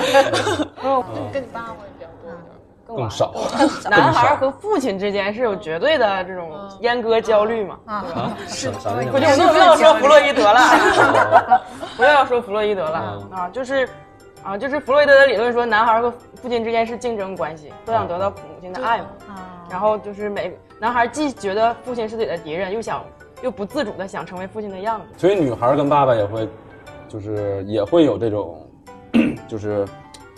[1.32, 2.86] 跟你爸会比较多一点。
[2.86, 3.32] 更少。
[3.88, 7.78] 男孩和父亲之间是有绝对的这种阉割焦虑嘛？
[7.86, 11.62] 啊，啊，是啥意思不就我又要说弗洛伊德了，
[11.96, 13.26] 我又要说弗洛伊德了。
[13.32, 13.38] 嗯。
[13.38, 13.88] 啊，就是
[14.44, 19.06] 啊，就是弗洛伊德的理论说，男孩和父亲之间是竞争关系，都想得到母亲的爱嘛。
[19.30, 23.02] 啊，然后就是每男孩既觉得父亲是自己的敌人，又想
[23.42, 25.06] 又不自主的想成为父亲的样子。
[25.16, 26.48] 所以女孩跟爸爸也会，
[27.08, 28.68] 就是也会有这种，
[29.48, 29.86] 就是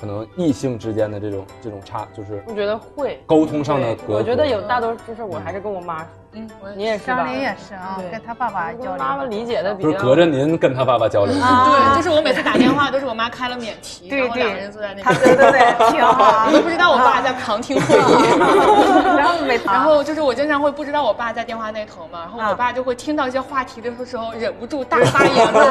[0.01, 4.17] 可能异性之间的这种这种差，就是我觉得会沟通上的隔阂。
[4.19, 6.28] 我觉得有大多数事我还是跟我妈说，嗯，
[6.63, 7.17] 我你也是吧？
[7.17, 8.97] 张琳也是啊，跟他爸爸交流。
[8.99, 11.35] 妈妈理解的比较就是隔着您跟他爸爸交流。
[11.35, 17.99] 对，就是我每次打电话都是我妈开了免提，对然后两个人坐在那边，对对对， 听啊我都不知道我爸在旁听会议。
[19.19, 25.67] 然后每 然后就是我经常会不知道我爸在电话那头嘛，然后啊我爸就会听到一些话题的时候忍不住大发言论，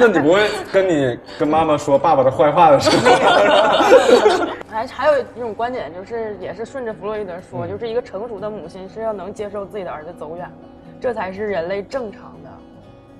[0.00, 4.46] 那你不会跟你跟妈妈说爸爸的坏话的时候？
[4.74, 10.68] 还还有一种观点，就是也是顺着弗洛伊德嗯说，就是一个成熟的母亲是要能接受自己的儿子走远的，
[11.00, 12.50] 这才是人类正常的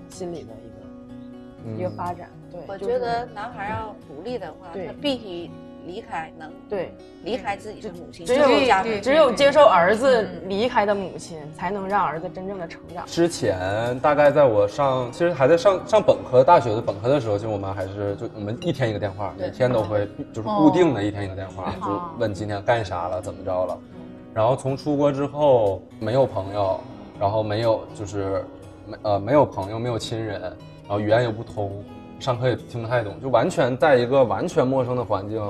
[0.09, 2.29] 心理的一个、一个发展。
[2.51, 5.49] 对，我觉得男孩要独立的话，他必须
[5.87, 13.05] 离开，能对，离开自己的母亲，只有只有接受儿子离开的母亲，才能让儿子真正的成长。
[13.07, 23.79] 之前大概在我上，其实还在上上本科、大学的本科的时候，其实我妈还是就我们一天一个电话，每天都会就是固定的一天一个电话，就问今天干啥了，怎么着了。
[24.33, 26.81] 然后从出国之后没有朋友，
[27.21, 28.45] 然后没有就是
[28.87, 31.85] 没呃没有朋友，没有亲人，然后语言也不通，
[32.19, 35.41] 上课也听不太懂，就完全在一个完全陌生的环境，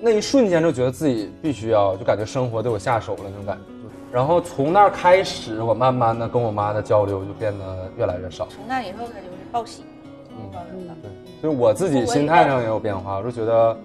[0.00, 3.62] 那一瞬间就觉得自己必须要，就感觉生活对我下手了那种感觉。
[3.62, 8.46] 就然后从那儿开始，我慢慢的跟我妈的交流就变得越来越少。
[8.50, 9.82] 从那以后她就是报喜，
[10.30, 13.76] 嗯报喜对，所以我自己心态上也有变化，我就觉得，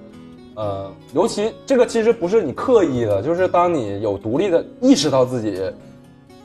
[0.55, 5.59] 呃，尤其这个其实不是你刻意的，就是当你有独立的意识到自己，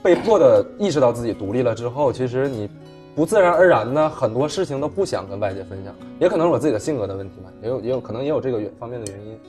[0.03, 2.69] 被迫的意识到自己独立了之后，其实你
[3.17, 9.41] 不自然而然呢很多事情都不想跟外界分享，也可能是我自己的性格的问题吧，也有也有可能也有这个原方面的原因。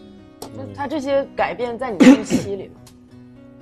[0.56, 2.80] 那他这些改变在你的预期里吗？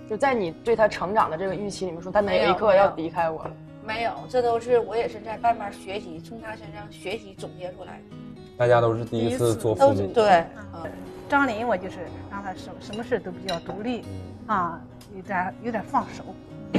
[0.08, 3.52] 就在你对他成长的这个预期里面，说他哪一刻要离开我了？
[3.84, 8.16] 没有，这都是我也是在慢慢学习，从他身上学习总结出来的，
[8.58, 10.84] 大家都是第一次做父母，对，嗯
[11.28, 11.98] 张琳，我就是
[12.30, 14.06] 让他什什么事都比较独立，
[14.46, 14.80] 啊，
[15.16, 16.24] 有点有点放手，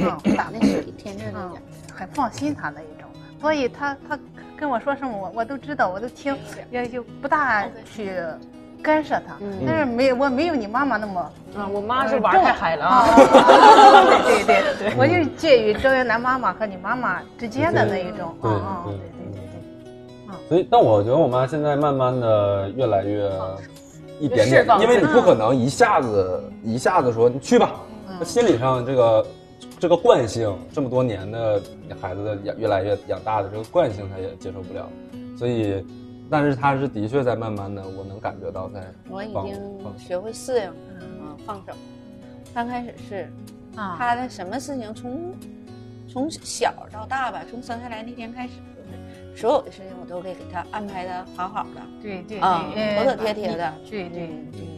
[0.07, 1.61] 啊，打那水天真嗯一点。，
[1.93, 2.96] 很放心他那一种，
[3.39, 4.17] 所以他他
[4.57, 6.35] 跟我说什么我我都知道，我都听，
[6.71, 8.11] 也就不大去
[8.81, 9.35] 干涉他。
[9.39, 9.63] 嗯。
[9.65, 11.21] 但是没我没有你妈妈那么
[11.55, 13.07] 啊，我妈是玩太嗨了啊，啊！
[14.25, 19.39] 对对对，我就介于周云南妈妈和你妈妈之间的那一种，对啊啊，对对对对
[20.29, 20.49] 对。
[20.49, 23.29] 所以，但我觉得我妈现在慢慢的越来越
[24.19, 27.71] 一点点，因为你不可能一下子一下子说你去吧，
[28.09, 28.25] 嗯。
[28.25, 29.25] 心理上这个
[29.79, 31.61] 这个惯性，这么多年的
[32.01, 34.89] 孩子的养越来越养大的这个惯性，他也接受不了，
[35.37, 35.85] 所以，
[36.29, 39.59] 但是他是的确在慢慢的，我能感觉到在 我已经
[39.97, 41.73] 学会适应，嗯，放手。
[42.53, 43.31] 刚开始是
[43.75, 45.33] 啊，他的什么事情从
[46.07, 48.53] 从小到大吧，从生下来那天开始，
[49.35, 53.73] 就是所有的事情我都会给他安排的好好的，对对啊，对，妥妥帖帖的。
[53.87, 54.76] 对对嗯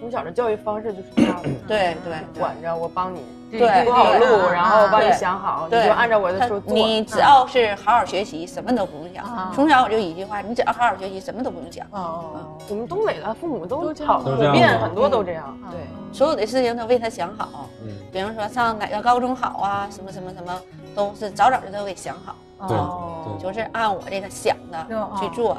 [0.00, 6.72] 从小的教育方式就是这样的，对对对管着我帮你对对铺好路，对然后帮你对想好，你对，就按照我的他说做。
[6.72, 9.52] 你只要是好好学习，什么都不用想啊。
[9.54, 11.86] 从小我就一句话，你只要好好学习，什么都不用想。
[11.92, 12.24] 哦，
[12.68, 15.80] 我们东北的父母都好普遍很多都这样，嗯对。
[16.12, 20.60] 所有的事情都为他想好，嗯，比如说上哪个高中好啊，什么什么什么，
[20.94, 22.34] 都是早早的都给想好，
[22.68, 24.86] 对哦就是按我这个想的
[25.20, 25.58] 去做。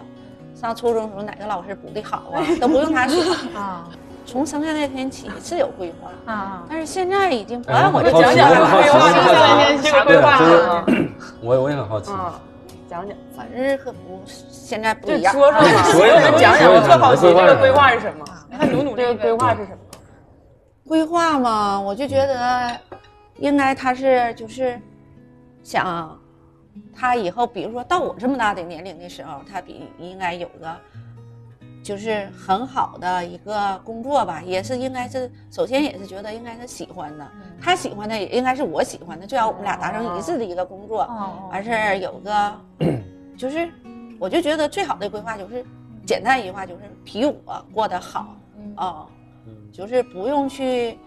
[0.55, 3.21] 上初中时候哪个老师补的好啊， 都不用他说。
[3.55, 3.87] 啊
[4.27, 10.85] 从生下那天起是有规划，啊但是现在已经不哎按我这我很个想好奇法我很好奇这个规划对就是啊
[11.43, 12.41] 我我也很好奇，啊，
[12.89, 15.31] 讲讲，反正和不现在不一样。
[15.31, 18.25] 说说嘛，说一下我们讲讲，我特好奇这个规划是什么？
[18.57, 19.77] 看努努这个规划是什么？
[20.87, 22.71] 规划嘛，我就觉得
[23.37, 24.81] 应该他是就是
[25.61, 26.19] 想
[26.93, 30.75] 他以后，比如说到我这么大的年龄的时候，他比应该有个
[31.83, 41.07] 就是很好的一个工作吧，也是应该是首先也是觉得应该是喜欢的，他喜欢的也应该是我喜欢的，最好我们俩达成一致的一个工作，
[41.51, 42.61] 完事儿有个
[43.37, 43.69] 就是
[44.19, 45.65] 我就觉得最好的规划就是
[46.05, 48.35] 简单一句话就是比我过得好
[48.75, 49.05] 啊。
[49.71, 50.97] 就是不用去，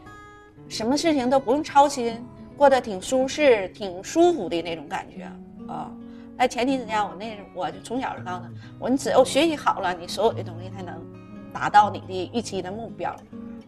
[0.68, 2.22] 什么事情都不用操心，
[2.54, 5.26] 过得挺舒适、挺舒服的那种感觉
[5.68, 5.92] 啊。
[6.36, 10.94] 在前提之下，我那我就从小就告诉他，我说你只要学习好了，你所有的东西才能
[11.52, 13.14] 达到你的预期的目标。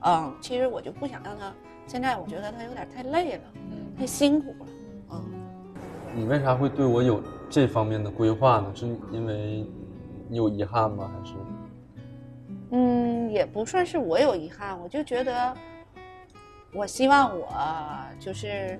[0.02, 1.52] 嗯，其实我就不想让他，
[1.86, 3.42] 现在我觉得他有点太累了，
[3.98, 4.66] 太辛苦了。
[5.10, 5.24] 嗯，
[6.14, 8.70] 你为啥会对我有这方面的规划呢？
[8.72, 9.66] 是因为
[10.28, 11.10] 你有遗憾吗？
[11.12, 11.34] 还是？
[12.70, 15.52] 嗯，也不算是我有遗憾，我就觉得，
[16.72, 17.48] 我希望我
[18.20, 18.78] 就是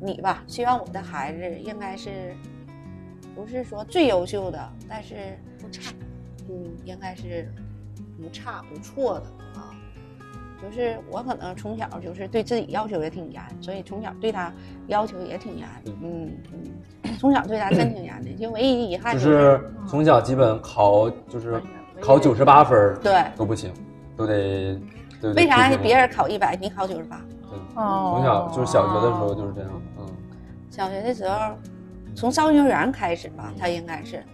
[0.00, 2.34] 你吧，希望我的孩子应该是，
[3.34, 5.92] 不是说最优秀的，但是不差，
[6.48, 7.46] 嗯，应该是
[8.20, 9.26] 不差不错的
[9.60, 9.70] 啊。
[10.62, 14.52] 就是我可能从小就是对自己要求也挺严，所以从小对他
[14.88, 15.68] 要求也挺严，
[16.02, 18.30] 嗯嗯，从小对他真挺严的。
[18.34, 21.62] 就唯一遗憾就是从小基本考就是
[22.00, 23.72] 考九十八分，对都不行，
[24.16, 24.80] 都得。
[25.34, 27.22] 为啥别人考一百，你考九十八？
[27.74, 30.06] 哦，从小就是小学的时候就是这样，嗯。
[30.70, 31.36] 小学的时候，
[32.14, 34.24] 从上幼儿园开始吧，他应该是，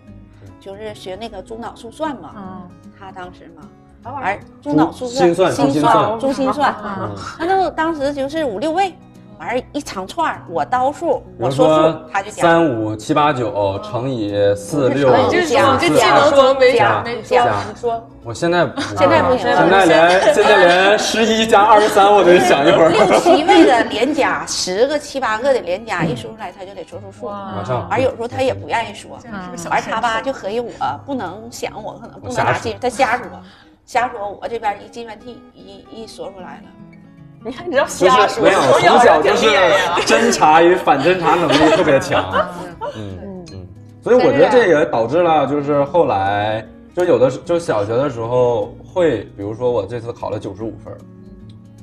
[0.60, 2.68] 就是学那个中脑速算嘛，嗯，
[2.98, 3.68] 他当时嘛。
[4.08, 6.72] 玩中脑速算、心算、心算、中心算，
[7.40, 8.96] 那都当时就是五六位，
[9.38, 15.10] 完一长串我刀数，我说数，他就三五七八九乘以四六
[15.46, 18.08] 加加加加，你说。
[18.24, 18.68] 我 现在
[18.98, 22.88] 现在不行，现在连现在连十一加二十三我得想一会儿。
[22.88, 27.26] 六七位的连加，十个七八个的连加，一说出来他就得说出数。
[27.26, 29.18] 完有时候他也不愿意说，
[29.70, 30.70] 完他吧就合计我
[31.04, 33.26] 不能想，我可能不能拿进，他瞎说。
[33.84, 36.95] 瞎说，我这边一计算器一一说出来了，
[37.46, 39.46] 你看你知道瞎说，没有从小就是
[40.04, 42.28] 侦查与反侦查能力特别强，
[42.96, 43.44] 嗯。
[43.52, 43.68] 嗯，
[44.02, 50.92] 所以我觉得这也导致了，就是后来就有的就小学的时候会，比如说我这次考了九十五分，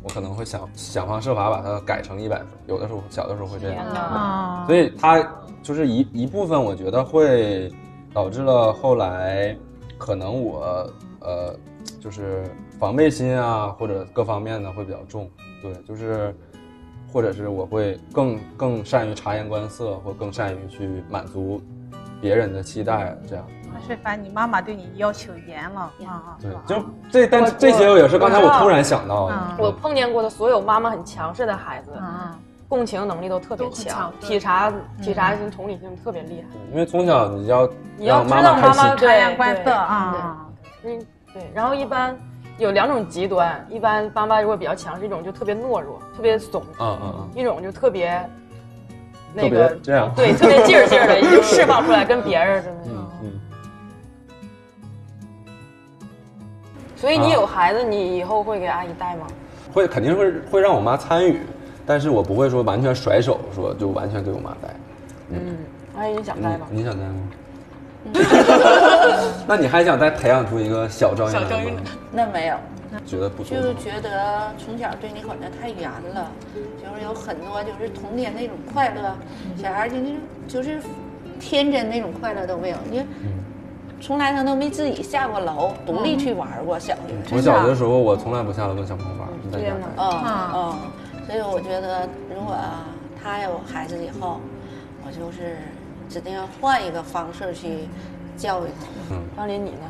[0.03, 5.25] 我可能会想想方设法把它改成一百分，有的时候小的时候会这样，所以它
[5.61, 7.71] 就是一一部分，我觉得会
[8.13, 9.55] 导致了后来
[9.97, 11.55] 可能我呃。
[12.01, 12.43] 就是
[12.79, 15.29] 防备心啊，或者各方面呢会比较重，
[15.63, 16.35] 对，就是，
[17.11, 21.63] 或者是我会更更善于察言观色，或更善于去满足
[22.19, 23.45] 别人的期待，这样。
[23.87, 26.37] 是，凡你妈妈对你要求严了啊。
[26.41, 29.35] 对，就这，但这些也是刚才我突然想到的。
[29.57, 31.91] 我碰见过的所有妈妈很强势的孩子，
[32.67, 34.71] 共情能力都特别强，体察
[35.01, 36.57] 体察性、同理心特别厉害。
[36.71, 40.45] 因为从小你要你要知道妈妈察言观色啊，
[40.83, 40.99] 嗯。
[41.33, 42.15] 对，然后一般
[42.57, 48.29] 有两种极端，一般妈妈如果比较强势，一种就特别懦弱，特别怂，嗯嗯嗯，一种就特别
[49.33, 52.75] 那个这样，对，特别劲儿劲儿的，就释放出来跟别人似的。
[52.85, 53.39] 嗯嗯。
[56.95, 59.25] 所以你有孩子，你以后会给阿姨带吗？
[59.73, 61.41] 会，肯定会会让我妈参与，
[61.85, 64.69] 但是我不会说完全甩手，说就完全给我妈带。
[65.29, 65.57] 嗯，
[65.97, 66.67] 阿姨你想带吗？
[66.69, 67.15] 你想带吗？
[69.47, 71.29] 那你还想再培养出一个小张
[71.63, 71.81] 玉吗？
[72.11, 72.57] 那没有，
[73.05, 79.15] 觉得不就觉得从小对你管的太严了，就是有很多就是童年那种快乐，
[79.55, 80.11] 小孩就那
[80.47, 80.79] 就是
[81.39, 82.77] 天真那种快乐都没有。
[82.89, 83.03] 你
[84.01, 86.77] 从来他都没自己下过楼，独立去玩过。
[86.77, 89.73] 小学我小的时候，我从来不下楼跟小朋友玩，在家。
[89.97, 90.75] 嗯嗯，
[91.25, 92.55] 所以我觉得如果
[93.23, 94.41] 他有孩子以后，
[95.05, 95.57] 我就是。
[96.09, 97.87] 指定要换一个方式去
[98.37, 99.15] 教育他。
[99.15, 99.89] 嗯，张林，你呢？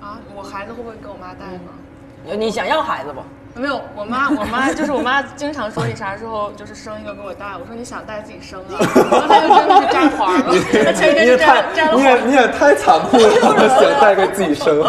[0.00, 2.34] 啊，我孩子会不会给我妈带呢？
[2.36, 3.20] 你想要孩子不？
[3.54, 7.46] 没有，我妈， 我妈就是我妈，经常说你啥时候就是生一个给我带。
[7.60, 10.52] 我说你想带自己生啊，然后她就真的是摘环了。
[10.52, 11.62] 你也太，
[11.94, 13.30] 你也你也太残酷了，
[13.78, 14.80] 想带个自己生。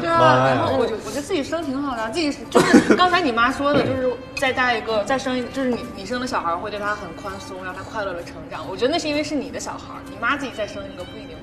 [0.00, 8.66] 对啊，然后我就我觉得自己生挺好的，自己就是刚才你妈说的，就是再带一个再生一个，就是你你生的小孩会对他很宽松，让他快乐的成长。
[8.68, 11.36] 我觉得那是因为是你的小孩，你妈自己再生一个不一定。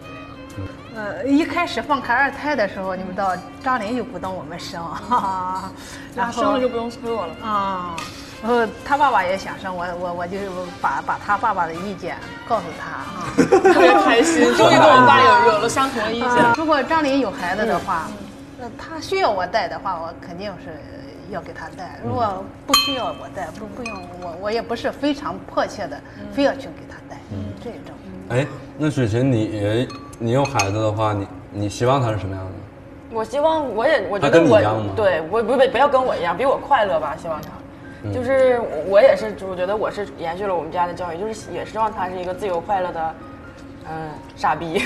[0.96, 4.84] 呃，一开始放开二胎的时候，你们知道张琳就不等我们生，
[6.16, 7.96] 然后生了就不用催我了啊。
[8.42, 10.38] 然后他爸爸也想生，我我我就
[10.80, 12.18] 把把他爸爸的意见
[12.48, 13.34] 告诉他啊，
[13.74, 16.54] 特别开心， 终于跟我爸有有了相同的意见。
[16.56, 18.08] 如果张琳有孩子的话，
[18.60, 20.80] 那他需要我带的话，我肯定是
[21.32, 22.00] 要给他带。
[22.04, 26.00] 如果不需要我带，不不用我，我也不是非常迫切的
[26.32, 27.20] 非要去给他带，
[27.64, 27.96] 这种。
[28.30, 28.46] 哎，
[28.78, 29.88] 那水琴你。
[30.20, 32.52] 你有孩子的话，你你希望他是什么样的？
[33.10, 34.60] 我希望我也我觉得我
[34.96, 37.16] 对我不不不要跟我一样，比我快乐吧。
[37.22, 43.16] 希望他，就是我也是，我觉得我是延续了我们家的教育，就是也希望他是一个自由快乐的，
[43.90, 44.84] 嗯，傻逼，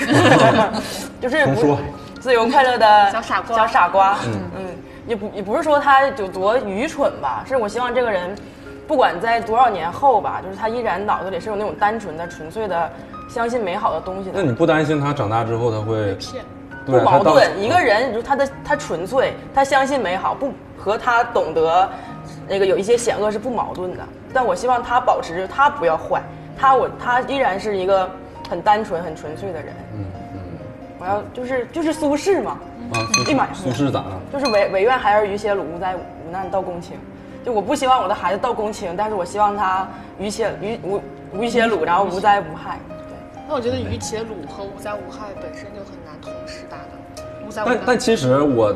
[1.20, 1.76] 就是不
[2.20, 4.18] 自由快乐的小傻瓜，小傻瓜。
[4.26, 4.66] 嗯嗯，
[5.08, 8.36] 也不也不是说他有多愚蠢吧，是我希望这个人，
[8.86, 12.90] 不管在多少年后吧，就是他依然脑子里是有那种单纯的、纯粹的。
[13.32, 14.30] 相信美好的东西。
[14.32, 16.44] 那你不担心他长大之后他会骗？
[16.84, 17.48] 不矛盾。
[17.62, 21.88] 一个人，就他的他纯粹，他相信美好，不和他懂得
[22.46, 24.02] 那个有一些险恶是不矛盾的。
[24.34, 26.20] 但我希望他保持着，他不要坏，
[26.58, 28.10] 他我他依然是一个
[28.50, 29.72] 很单纯、很纯粹的人。
[29.94, 30.04] 嗯
[30.34, 30.40] 嗯。
[30.98, 32.58] 我要就是就是苏轼嘛，
[32.92, 34.20] 啊，苏立马苏轼咋了？
[34.30, 36.98] 就是唯唯愿孩儿于且鲁，无灾无难到公卿。
[37.44, 41.00] 就我不希望我的孩子到公卿，但是我希望他于且于无
[41.32, 42.78] 无且鲁，然后无灾无害。
[43.52, 47.22] 我觉得于且鲁和无灾无害本身就很难同时达到。
[47.46, 47.84] 无灾无害但。
[47.88, 48.74] 但其实我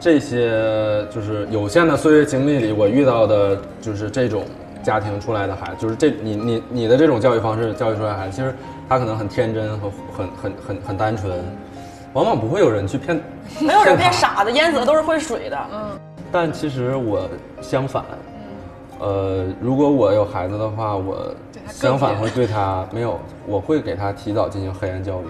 [0.00, 4.44] 这些就是有限的岁月经历里，我遇到的就是这种
[4.82, 8.54] 家庭出来的孩子，就是这你你你的这种教育方式教育出来的孩子，其实
[8.88, 11.44] 他可能很天真和很很很很单纯，
[12.12, 13.20] 往往不会有人去骗，
[13.60, 15.58] 没有人骗傻子，淹死的都是会水的。
[15.72, 15.98] 嗯
[16.32, 17.28] 但其实我
[17.62, 18.04] 相反，
[18.98, 21.32] 呃，如果我有孩子的话，我
[21.68, 25.24] 相反会对他没有，我会给他提早进行黑暗教育，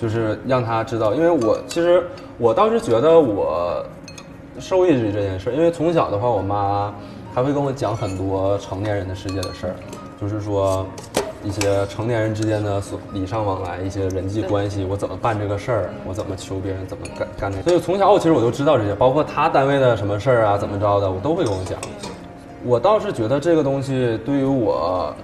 [0.00, 2.02] 就是让他知道，因为我其实
[2.38, 3.84] 我倒是觉得我
[4.58, 6.92] 受益于这件事儿，因为从小的话，我妈
[7.34, 9.74] 还会跟我讲很多成年人的世界的事儿，
[10.20, 10.86] 就是说
[11.44, 17.62] 一些成年人之间的所礼尚往来，一些人际关系，我怎么办这个事儿，我怎么求别人，怎么干干这个。
[17.64, 21.78] 所以从小我其实我就知道这些，包括他单位的什么事儿啊，怎么着的，我都会跟我讲。
[22.64, 25.14] 我倒是觉得这个东西对于我，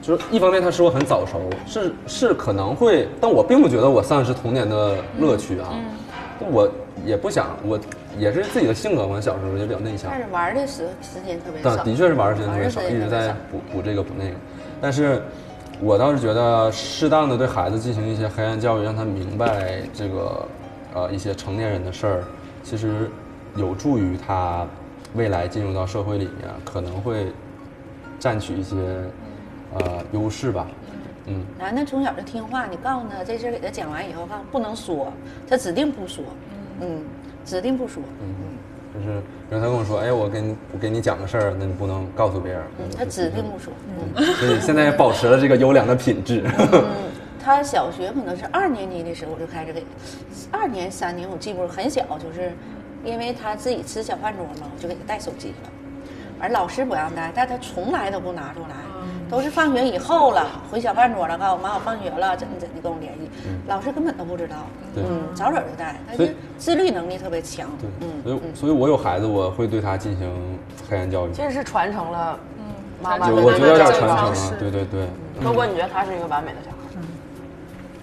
[0.00, 5.68] 就是一方面它使我很早熟，是是可能会，但我并不觉得我丧失童年的乐趣啊。
[6.40, 6.66] 但我
[7.04, 7.78] 也不想，我
[8.18, 10.20] 也是自己的性格嘛，小时候也比较内向但。
[10.20, 11.76] 是玩的时时间特别少。
[11.76, 14.30] 但的确是玩的时间特别少，一直在补补这个补那个。
[14.80, 15.22] 但是，
[15.80, 20.46] 我倒是觉得适当的对孩子进行一些黑暗教育，让他明白这个
[20.94, 22.24] 呃一些成年人的事儿，
[22.62, 23.10] 其实
[23.54, 24.66] 有助于他
[25.14, 27.32] 未来进入到社会里面，可能会
[28.18, 28.76] 占取一些
[29.74, 30.66] 呃优势吧。
[31.26, 35.12] 嗯，男的从小就听话，你告诉他这事儿，给他讲完以后，告诉不能说，
[35.48, 36.24] 他指定不说，
[36.80, 37.02] 嗯，
[37.44, 38.56] 指定不说，嗯嗯
[38.92, 42.62] 就是比如他跟我说，哎，我给你我给你讲个事儿，那你不能告诉别人。
[42.78, 43.72] 嗯，他指定不说，
[44.16, 44.24] 嗯。
[44.34, 46.42] 所以现在也保持了这个优良的品质。
[46.72, 46.84] 嗯，
[47.38, 49.84] 他小学可能是二年级的时候就开始给，
[50.50, 52.52] 二年三年我记不住，很小，就是
[53.04, 55.70] 因为他自己吃小饭桌嘛，我就给他带手机了。
[56.38, 58.76] 而老师不让带，但他从来都不拿出来，
[59.28, 63.30] 都是放学以后了，回小饭桌了，告诉我妈我放学了，怎么怎么跟我联系，
[63.66, 64.56] 老师根本都不知道，
[64.96, 66.26] 嗯，早早就带，他就
[66.56, 68.22] 自律能力特别强，对，嗯。
[68.24, 71.32] 所以所以我有孩子，我会对他进行黑暗教育。
[71.32, 72.64] 这是传承了嗯。
[73.02, 75.06] 妈妈我觉得有点这个传承是啊，对对对，
[75.42, 76.76] 如果你觉得他是一个完美的小孩？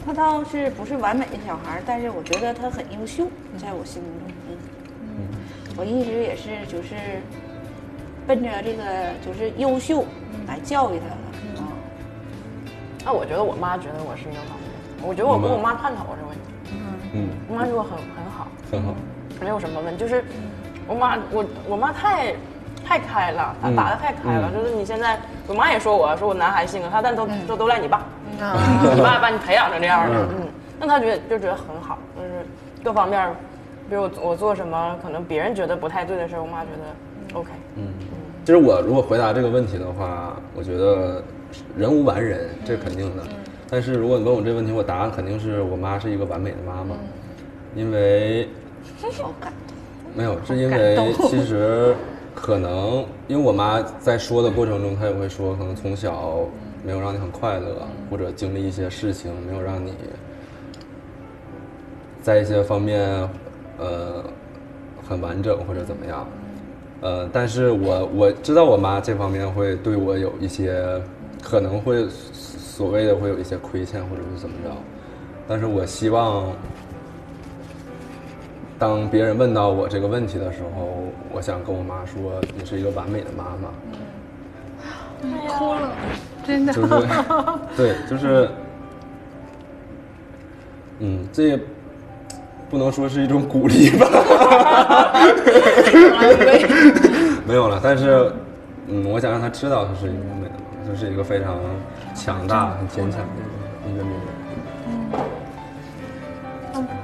[0.05, 3.25] 他倒是不是完美的小孩，但是我觉得他很优秀，
[3.57, 4.33] 在我心目中，嗯，
[5.77, 6.95] 我一直也是就是
[8.25, 8.83] 奔着这个
[9.25, 10.03] 就是优秀
[10.47, 11.69] 来教育他的，啊，
[13.05, 14.67] 那我觉得我妈觉得我是一个完美
[15.01, 16.43] 的，我觉得我跟我妈探讨过这个问题，
[17.13, 18.95] 嗯，我妈说很很好，很好，
[19.39, 20.25] 没有什么问题，就是
[20.87, 22.33] 我妈我我妈太
[22.83, 24.53] 太开了，她打的太开了，嗯。
[24.57, 27.97] 就是你现在我妈也说我说我男孩性格，她但都都都赖你爸，
[28.41, 28.57] 啊，
[28.95, 30.29] 你爸把你培养成这样的，嗯。
[30.41, 30.47] 嗯，
[30.79, 32.45] 那她觉得就觉得很好，就是
[32.83, 33.29] 各方面，
[33.89, 37.83] 比如我我做什么可能别人觉得不太对的事儿，我妈觉得 OK，嗯。
[38.45, 41.21] 其实我如果回答这个问题的话，我觉得
[41.75, 43.23] 人无完人，这是肯定的。
[43.69, 46.95] 但是如果你问我这个问题，我答案肯定是我妈是一个完美的妈妈，
[47.75, 48.47] 因为
[49.21, 49.51] 好感
[50.15, 51.93] 没有，是因为其实
[52.33, 56.39] 可能因为我妈在说的过程中，她也会说，可能从小
[56.85, 59.93] 没有让你很快乐，或者经历一些事情没有让你
[62.21, 63.29] 在一些方面
[63.77, 64.23] 呃
[65.07, 66.27] 很完整或者怎么样。
[67.01, 70.99] 呃，但是我我知道我妈这方面会对我有一些
[71.43, 74.71] 可能会所谓的会有一些亏欠或者是怎么着，
[75.47, 76.51] 但是我希望
[78.79, 80.89] 当别人问到我这个问题的时候，
[81.31, 83.69] 我想跟我妈说，你是一个完美的妈妈，
[85.57, 85.91] 哭了，
[86.45, 86.73] 真的。
[86.73, 86.89] 就是
[87.77, 88.49] 对，就是
[90.99, 91.59] 嗯，这也
[92.69, 94.07] 不能说是一种鼓励吧，
[97.47, 98.31] 没有了，但是
[98.87, 101.55] 嗯，我想让她知道她是一个美的妈妈，她是一个非常
[102.13, 103.25] 强大、很坚强的
[103.89, 104.17] 一个女人。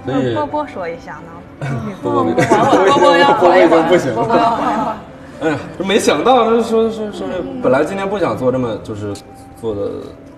[0.05, 1.67] 所以波波说一下呢，
[2.03, 4.97] 波波 波波要波波已经不行波波要了。
[5.41, 9.13] 哎呀，没想到，这说说说是本来今天不想做这么就是
[9.59, 9.81] 做的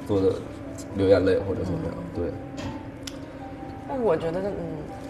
[0.08, 0.28] 做的
[0.96, 2.45] 流眼泪或者怎么样，对，但
[4.04, 4.54] 我觉得，嗯，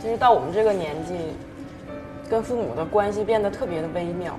[0.02, 1.16] 其实到我们这个年纪，
[2.30, 4.38] 跟父母的关系变得特别的微妙，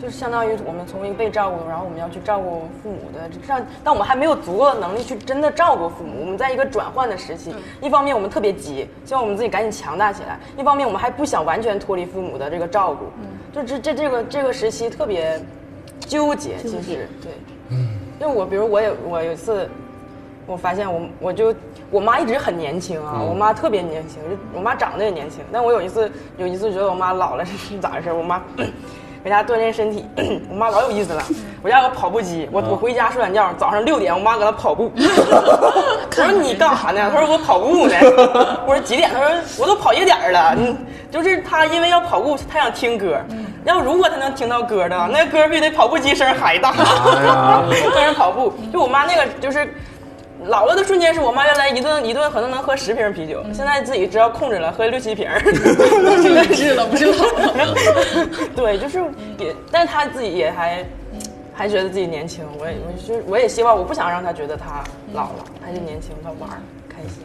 [0.00, 13.06] 就是相当于我们从一个被照顾，然后我们要去照顾父母的这样，但我们还没有足够的能力去真的照顾父母，我们在一个转换的时期，一方面我们特别急，希望我们自己赶紧强大起来；一方面我们还不想完全脱离父母的这个照顾，
[13.52, 15.40] 就这这这个这个时期特别
[16.00, 17.32] 纠结，其实对，
[18.20, 19.68] 因为我比如我也我有一次。
[20.46, 21.54] 我发现我我就
[21.90, 25.40] 我妈一直很年轻啊，我妈特别年轻，就我妈长得也年轻。
[25.52, 28.12] 但我有一次有一次觉得我妈老了是咋回事？
[28.12, 28.42] 我妈
[29.24, 30.04] 给家锻炼身体，
[30.50, 31.22] 我妈老有意思了。
[31.62, 34.90] 我家有跑步机，我我回家睡懒觉，早上六点我妈搁那跑步。
[34.98, 37.08] 我说你干啥呢？
[37.08, 37.94] 她说我跑步呢。
[38.66, 39.08] 我说几点？
[39.12, 39.30] 她说
[39.60, 40.56] 我都跑一个点了。
[40.58, 40.76] 嗯，
[41.08, 43.16] 就是她因为要跑步，她想听歌。
[43.64, 46.72] 要如果她能听到歌的，那歌比那跑步机声还大。
[47.94, 49.72] 跟人跑步，就我妈那个就是。
[50.46, 55.28] 老了的瞬间是我妈原来一顿一顿可能能喝十瓶啤酒，现在自己知道控制了，喝六七瓶。
[55.42, 57.74] 理智了，不是老了。
[58.56, 58.98] 对，就是
[59.38, 60.84] 也，但是她自己也还
[61.54, 62.44] 还觉得自己年轻。
[62.58, 64.82] 我也我就我也希望，我不想让她觉得她
[65.12, 67.22] 老了，还是年轻，她玩儿开心。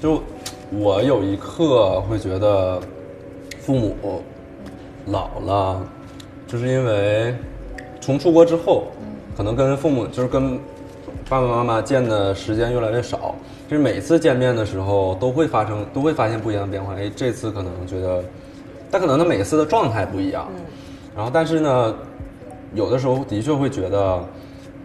[0.00, 0.22] 就
[0.70, 2.80] 我有一刻会觉得
[3.60, 4.22] 父母
[5.06, 5.82] 老了，
[6.46, 7.34] 就是因为
[8.00, 8.84] 从出国之后，
[9.36, 10.58] 可能跟父母就是跟。
[11.28, 13.34] 爸爸妈妈见的时间越来越少，
[13.66, 16.94] 就是每次见面的时候都会发生，都会发现不一样的变化。
[16.94, 18.22] 哎，这次可能觉得，
[18.90, 20.46] 但可能他每次的状态不一样。
[20.54, 20.62] 嗯。
[21.16, 21.94] 然后，但是呢，
[22.74, 24.22] 有的时候的确会觉得，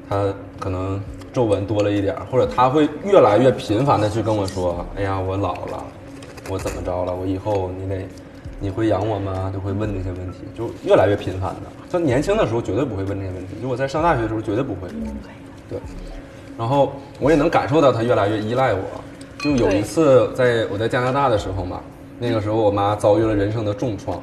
[0.08, 1.02] 他可能
[1.34, 5.84] 皱纹多了一点，或者他会越来越频繁的去跟我说：“哎呀，我老了，
[6.50, 7.14] 我怎么着了？
[7.14, 8.08] 我以后你得，
[8.62, 11.64] 你会养我吗？”就会问这些问题，就越来越频繁的。
[11.92, 14.88] 他年轻的时候绝对不会问这些问题，就我在上大学的时候绝对不会。
[15.70, 15.78] 对。
[16.60, 16.92] 然后
[17.22, 18.82] 我也能感受到他越来越依赖我，
[19.38, 21.80] 就有一次在我在加拿大的时候嘛，
[22.20, 24.22] 那个时候我妈遭遇了人生的重创，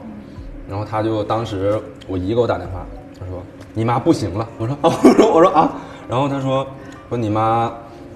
[0.68, 2.84] 然后他就当时我姨给我打电话，
[3.18, 5.72] 他说你妈不行了，我说啊，我说我说啊，
[6.10, 6.66] 然后他说
[7.08, 7.72] 说你妈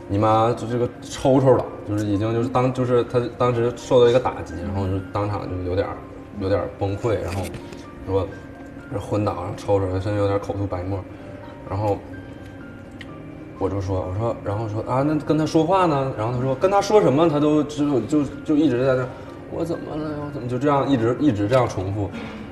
[0.07, 5.89] 你妈就这个抽抽了，就是已经就是当就是他当时受到一个打击，然后就当场就有点
[6.41, 7.41] 有点崩溃，然后
[8.07, 8.29] 说
[9.01, 11.01] 昏倒上抽抽，甚至有点口吐白沫，
[11.71, 11.97] 然后。
[13.61, 16.11] 我就说，我说，然后说啊，那跟他说话呢？
[16.17, 19.07] 然后他说，跟他说什么，他都就就就一直在那，
[19.53, 20.11] 我怎么了？
[20.25, 22.09] 我怎么就这样一直一直这样重复？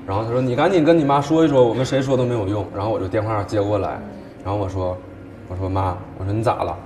[0.06, 2.62] 然后他说，你赶紧跟你妈说一说，我们谁说都没有用。
[2.76, 3.98] 然后我就电话接过来，
[4.44, 4.94] 然后我说，
[5.48, 6.76] 我说妈，我说你咋了？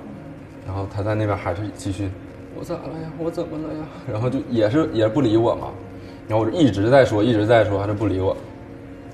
[0.65, 2.09] 然后他在那边还是继续，
[2.57, 3.11] 我咋了呀？
[3.19, 3.81] 我怎么了呀？
[4.13, 5.67] 然后就也是也不理我嘛。
[6.29, 8.37] 然后我就一直在说，一直在说，还是不理我。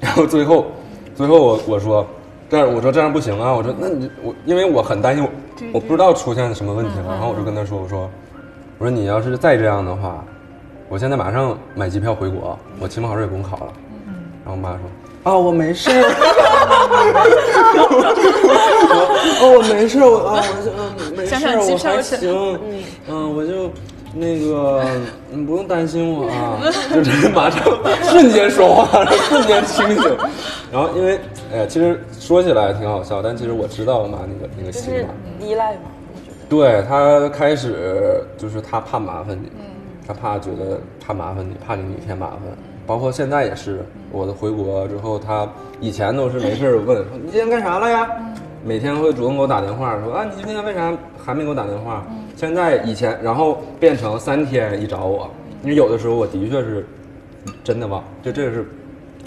[0.00, 0.66] 然后最后，
[1.14, 2.06] 最后我我说。
[2.50, 3.52] 这样我说这样不行啊！
[3.52, 5.30] 我说那你我因为我很担心我
[5.74, 8.08] 我不知道出现什么问题了，然后我就跟他说我说
[8.78, 10.24] 我说你要是再这样的话，
[10.88, 13.72] 我现在马上买机票回国，我期末考试也不用考了。
[14.44, 14.80] 然后我妈说
[15.24, 15.90] 啊我没事。
[19.40, 21.34] 哦我没事我啊我就嗯没事
[21.72, 22.18] 我还行
[23.08, 23.70] 嗯我就。
[24.14, 24.82] 那个，
[25.30, 26.58] 你不用担心我啊，
[26.94, 27.62] 就是 马上
[28.04, 30.16] 瞬间说话，瞬间清醒。
[30.72, 31.18] 然后因为，
[31.52, 35.08] 哎呀，其实说起来挺好笑，但其实我知道我妈那个那个心嘛，
[35.40, 35.80] 依赖嘛，
[36.14, 36.36] 我觉得。
[36.48, 39.50] 对他开始就是他怕麻烦你，
[40.06, 42.38] 他怕觉得怕麻烦你，怕给你添麻烦。
[42.86, 45.46] 包括现在也是，我的回国之后，他
[45.80, 48.08] 以前都是没事问 你今天干啥了呀？
[48.64, 50.92] 每天会主动给我打电话说啊，你今天为啥
[51.22, 52.04] 还没给我打电话？
[52.38, 55.28] 现在以前，然后变成三天一找我，
[55.64, 56.86] 因为有的时候我的确是
[57.64, 58.64] 真的忘，就这个是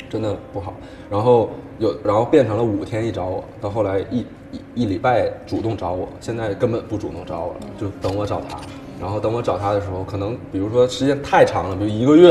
[0.10, 0.74] 真的不好。
[1.10, 4.20] 然后有，然后变成了五天一找我，到后来一
[4.54, 8.58] 一一礼拜主动找我，现在根本不主动找我了，就等我找他。
[8.98, 12.30] 然后等我找他的时候，可能比如说时间太长了，比如一个月，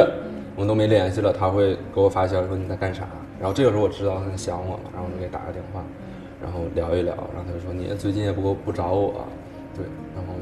[0.57, 3.07] 我们都没联系了，他会给我发消息说你在干啥。
[3.39, 5.85] 然后这个时候我知道他想我了，然后我就给打个电话，
[6.43, 9.13] 然后聊一聊，然后他就说你最近也不不找我，
[9.77, 9.85] 对，
[10.17, 10.33] 然后。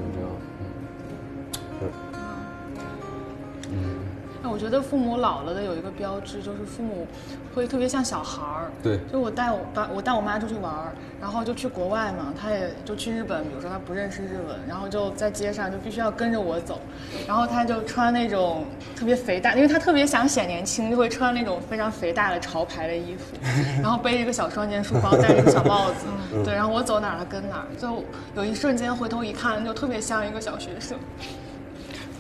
[4.51, 7.07] 我觉得父母老了的有一个标志，就是父母
[7.55, 8.71] 会特别像小孩儿。
[8.83, 16.81] 对，就我带我爸，我带我妈出去玩儿，然后就去国外嘛，他也就去日本，比如说他不认识日文，然后就在街上就必须要跟着我走，
[17.27, 18.65] 然后他就穿那种
[18.97, 23.37] 特别肥大，因为他特别想显年轻，就会穿那种非常肥大的潮牌的衣服，
[23.83, 26.07] 然后背着一个小双肩书包，戴着一个小帽子，
[26.43, 28.03] 对，然后我走哪儿他跟哪儿，就
[28.35, 30.97] 有一瞬间回头一看，就特别像一个小学生，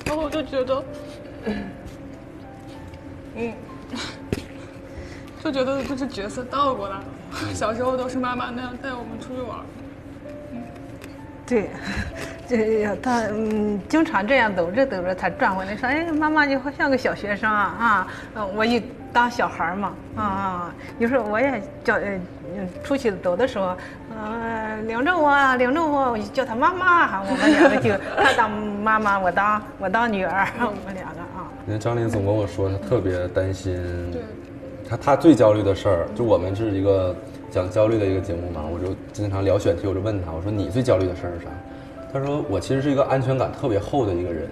[0.04, 0.82] 然后我就觉得。
[3.36, 3.52] 嗯，
[5.42, 7.04] 就觉得就是角色倒过来了。
[7.54, 9.58] 小时候都是妈妈那样带我们出去玩。
[10.52, 10.62] 嗯，
[11.46, 11.70] 对，
[12.48, 18.08] 这他嗯经常这样抖着抖着，他转过来说：“哎，妈妈你好像个小学生啊啊！”，
[18.56, 18.82] 我一
[19.12, 20.74] 当小孩嘛啊啊！
[20.98, 22.20] 有时候我也叫呃
[22.82, 23.76] 出去走的时候，
[24.10, 31.17] 嗯领着我领着我，我就叫他妈妈，我们两个就他当妈妈，我当我当女儿，我们两个。
[31.68, 33.76] 因为张琳总跟我说，他特别担心，
[34.88, 37.14] 他他最焦虑的事儿，就我们是一个
[37.50, 41.50] 讲焦虑的一个节目嘛，我就经常聊选题，我就问他，我说你最焦虑的事儿是啥？
[42.10, 44.48] 他说我其实是一个安全感特别厚的一个人，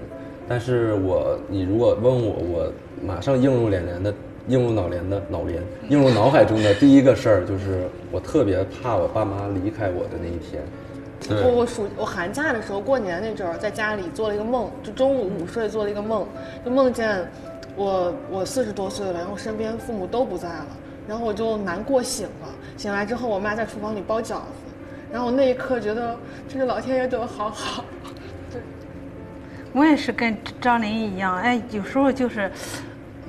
[0.47, 4.13] 但是我你如果问我，我马上映入脸帘的、
[4.49, 10.63] 映入脑帘的脑帘、映入脑海中的第一个事儿就是我特别怕我爸妈离开我的那一天。
[11.31, 16.27] 我我暑我寒假的时候过年那阵儿在家里做了一个梦，就中午午睡做了一个梦，
[16.65, 17.29] 就梦见
[17.75, 20.67] 我我四十多岁了，然后身边父母都不在了，
[21.09, 24.45] 然后我就难过醒了，醒来之后我妈在厨房里包饺子，
[25.11, 26.17] 然后我那一刻觉得
[26.49, 27.85] 这个老天爷对我好好。
[28.53, 28.61] 对，
[29.73, 32.51] 我也是跟张琳一样，哎，有时候就是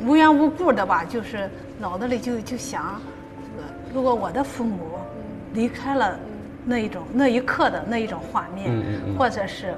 [0.05, 3.01] 无缘无故的吧，就是脑子里就就想，
[3.93, 4.77] 如果我的父母
[5.53, 6.19] 离开了。
[6.67, 8.69] 那一种那一刻的那一种画面，
[9.17, 9.73] 或者是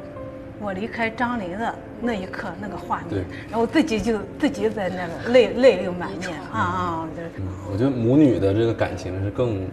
[0.59, 7.07] 我离开张琳的那一刻那个画面，然后自己就自己在那个泪泪流满面啊啊！
[7.71, 9.67] 我觉得母女的这个感情是更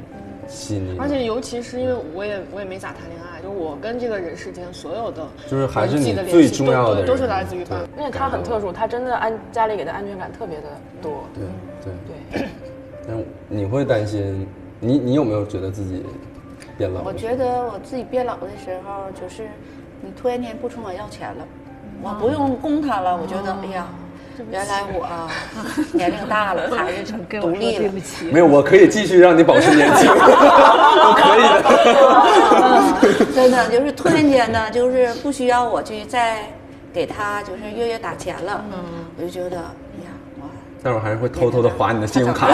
[0.46, 10.64] 细腻，而且尤其是因为我也我也没咋谈恋爱，就我跟这个人世间所有的就是还是你最重要的都是来自于他，因为他很特殊，他真的安家里给的安全感特别的
[11.00, 11.24] 多。
[11.34, 11.44] 对
[11.82, 11.94] 对
[12.30, 12.48] 对，
[13.08, 13.16] 但
[13.48, 14.46] 你会担心，
[14.78, 16.04] 你你有没有觉得自己？
[16.76, 19.48] 变老，我觉得我自己变老的时候，就是
[20.02, 21.44] 你突然间不冲我要钱了，
[22.02, 23.86] 我不用供他了，我觉得哎呀，
[24.50, 25.08] 原来我
[25.92, 27.04] 年龄大了， 还是
[27.40, 27.90] 独立了。
[28.32, 33.32] 没有，我可以继续让你保持年轻， 我可以的。
[33.34, 36.38] 真的就是突然间呢，就是不需要我去再
[36.92, 38.62] 给他就是月月打钱了，
[39.16, 39.58] 我就觉得。
[40.82, 42.46] 待会儿还是会偷偷的划你的信用卡。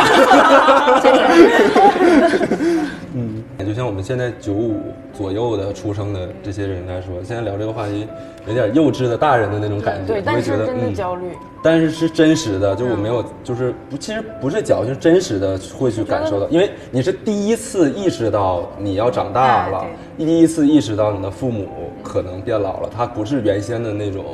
[3.82, 4.80] 像我们现在九五
[5.12, 8.06] 左右的出生的这些人来说，现在聊这个话题，
[8.46, 11.32] 有点幼稚的大人的那种感觉，对，但是真的焦虑。
[11.64, 19.84] 但是是真实的，就我没有，就是不，其实不是矫情，真实的会去感受到，因为你是第一次意识到你要长大了，
[20.16, 21.66] 第一次意识到你的父母
[22.04, 24.24] 可能变老了，他不是原先的那种。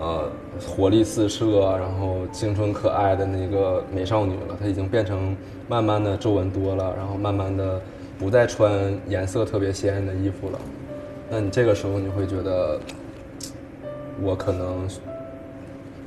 [0.00, 0.28] 呃，
[0.66, 5.34] 活力四射，然后青春可爱的那个美少女了，她已经变成
[5.68, 7.80] 慢慢的皱纹多了，然后慢慢的
[8.18, 8.72] 不再穿
[9.08, 10.58] 颜色特别鲜艳的衣服了。
[11.30, 12.78] 那你这个时候你会觉得，
[14.22, 14.86] 我可能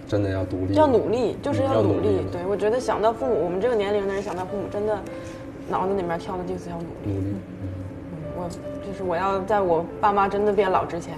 [0.08, 2.22] 真的要独立，要努力，就是要努力。
[2.32, 4.98] 对，我觉得想到父母，我们这个年龄的人想到父母，真的
[5.70, 7.14] 脑子里面跳的就是要努力。
[7.14, 7.36] 努力。
[8.38, 8.48] 我
[8.86, 11.14] 就是我要在我爸妈真的变老之前。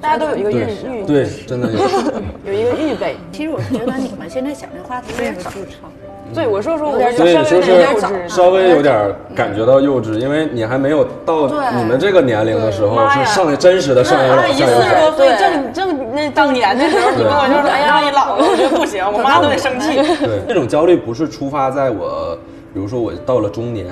[0.00, 1.78] 大家都有一个预预对，真的有
[2.46, 3.16] 有一个预备。
[3.32, 5.50] 其实我觉得你们现在想这话题有点早。
[6.32, 15.10] 对，我说说有点所以就是稍微有点感觉到幼稚，因为你还没有到你们这个年龄的时候，是上真实的上有老下有小。
[15.16, 22.38] 对，正正那当年的时候，你跟我就说：“哎呀，你老了，我觉得不行，我妈都得生气。”对，这种焦虑不是出发在我，
[22.72, 23.86] 比如说我到了中年。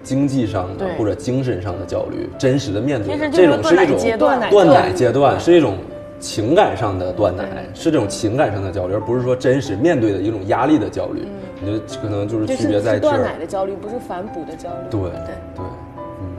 [0.00, 5.74] 经济上的或者精神上的焦虑，真实的面对，这种是一种断奶阶段，是一种
[6.18, 11.28] 情感上的断奶，是这种情感上的焦虑，而不是说真实面对的一种压力的焦虑。
[11.60, 13.10] 我觉得可能就是区别在这儿。
[13.10, 14.88] 断奶的焦虑不是反哺的焦虑。
[14.90, 15.10] 对对
[15.56, 15.64] 对，
[16.20, 16.36] 嗯，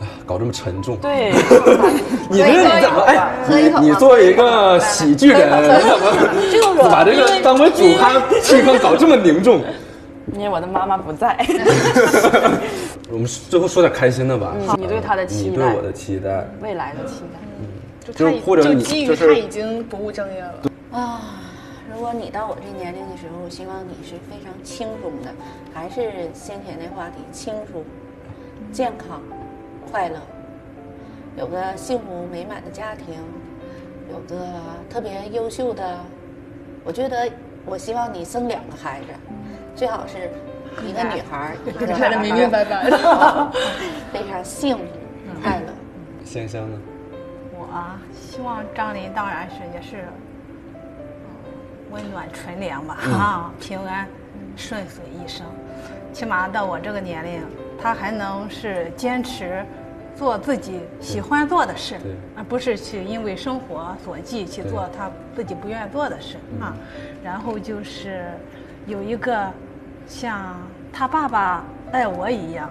[0.00, 0.96] 哎，搞这么沉重。
[0.98, 1.32] 对，
[2.28, 3.32] 你这你怎么哎？
[3.48, 5.48] 你你作为一个喜剧人，
[6.50, 9.62] 你怎么把这个当为主咖 气氛搞这么凝重？
[10.34, 11.36] 因为我的妈妈不在。
[13.10, 14.54] 我们最后说点开心的吧。
[14.78, 17.40] 你对他的期待，你对我的期待，未来的期待。
[17.60, 17.66] 嗯，
[18.14, 20.54] 就或者你基于他已经不务正业了。
[20.92, 21.41] 啊，
[21.94, 25.30] 如果你到我这年龄的时候，我希望你是非常轻松的，
[25.72, 27.84] 还是先前那话题，轻松、
[28.72, 29.20] 健康、
[29.90, 30.18] 快乐，
[31.36, 33.14] 有个幸福美满的家庭，
[34.10, 34.46] 有个
[34.88, 35.98] 特别优秀的。
[36.84, 37.30] 我觉得，
[37.64, 39.06] 我希望你生两个孩子。
[39.74, 40.30] 最好是
[40.86, 41.56] 一个女孩，
[41.96, 43.52] 看得明明白白的，
[44.12, 44.84] 非常幸福
[45.42, 45.72] 快乐。
[46.24, 46.78] 先生呢？
[47.54, 47.68] 我
[48.12, 50.04] 希望张琳当然是也是
[51.92, 54.08] 温暖纯良吧，啊，平安
[54.56, 55.46] 顺遂一生。
[56.12, 57.42] 起码到我这个年龄，
[57.80, 59.64] 他还能是坚持
[60.16, 62.00] 做自己喜欢做的事，
[62.36, 66.74] 而不是去因为生活所寄去做他自己不愿做的事啊。
[67.22, 68.26] 然后就是。
[68.84, 69.48] 有一个
[70.08, 70.56] 像
[70.92, 72.68] 他爸爸爱我一样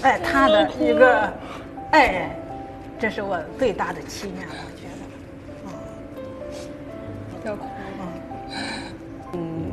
[0.00, 1.30] 爱他的一个
[1.90, 2.30] 爱人，
[2.98, 4.48] 这是我最大的期愿。
[4.48, 5.02] 我觉得，
[5.66, 7.66] 嗯，要哭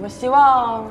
[0.03, 0.83] 我希望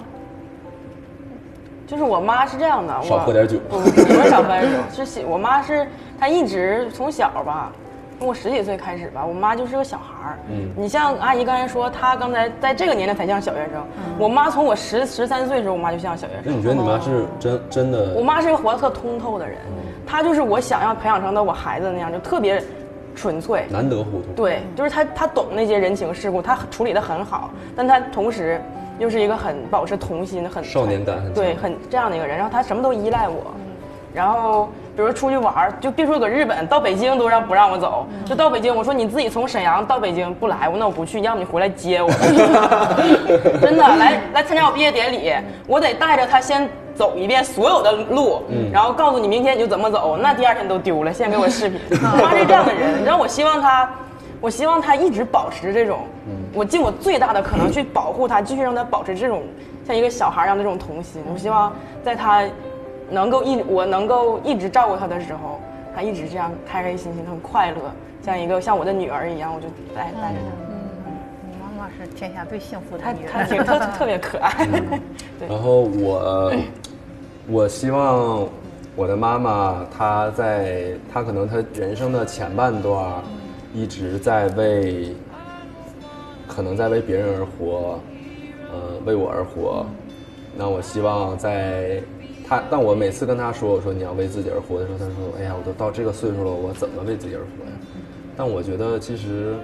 [1.87, 5.87] 就是我妈是这样的，少喝点酒，不是少喝点酒，是我妈是
[6.19, 7.71] 她一直从小吧。
[8.19, 10.39] 从我十几岁开始吧，我妈就是个小孩儿。
[10.49, 13.85] 嗯，你像阿姨刚才说，她刚才在这个年龄才像小学生。
[14.19, 16.45] 我妈从我十十三岁的时候，我妈就像小学生。
[16.47, 18.15] 那你觉得你妈是真真的？
[18.15, 19.59] 我妈是个活得特通透的人，
[20.07, 22.63] 她就是我想要培养成的我孩子那样，就特别
[23.15, 24.33] 纯粹，难得糊涂。
[24.37, 28.63] 对，就是她，她懂那些人情世故，她处理的很好，但她同时
[29.03, 32.37] 又是一个很保持童心、很少年感很对，很这样的一个人。
[32.37, 33.53] 然后他什么都依赖我，
[34.15, 38.07] 然后比如出去玩，就别说搁日本，到北京都让不让我走。
[38.25, 42.09] 就到北京，我说你自己从沈阳到北京不来，我那我不去，要么你回来接我。
[43.61, 45.33] 真的，来来参加我毕业典礼，
[45.67, 50.17] 我得带着他先走一遍所有的路，然后告诉你明天你就怎么走。
[50.17, 51.81] 那第二天都丢了，现在给我视频。
[51.91, 53.91] 他是这样的人，你知道我希望他，
[54.41, 56.01] 我希望他一直保持这种，
[56.55, 59.43] 我尽我最大的可能去保护她，继续让她保持这种
[59.87, 61.23] 像一个小孩一样的这种童心。
[61.33, 61.73] 我希望
[62.05, 62.45] 在她
[63.11, 65.61] 能够一我能够一直照顾她的时候，
[65.95, 67.77] 她一直这样开开心心、很快乐，
[68.25, 70.53] 像一个像我的女儿一样，我就带带着她。
[71.49, 73.67] 你妈妈是天下最幸福的她女她挺人。
[73.67, 74.69] 特特别可爱。
[75.49, 76.53] 然后我，
[77.49, 78.47] 我希望
[78.95, 83.23] 我的妈妈，她在她可能她人生的前半段，
[83.75, 85.15] 一直在为，
[86.55, 87.99] 可能在为别人而活，
[88.71, 89.87] 呃，为我而活。
[90.57, 92.03] 那我希望在
[92.47, 97.73] 他，但我每次跟他说我说你要为自己而活的时候，他说哎呀，我都到这个岁数了，我怎么为自己而活呀？
[98.37, 99.55] 但我觉得其实。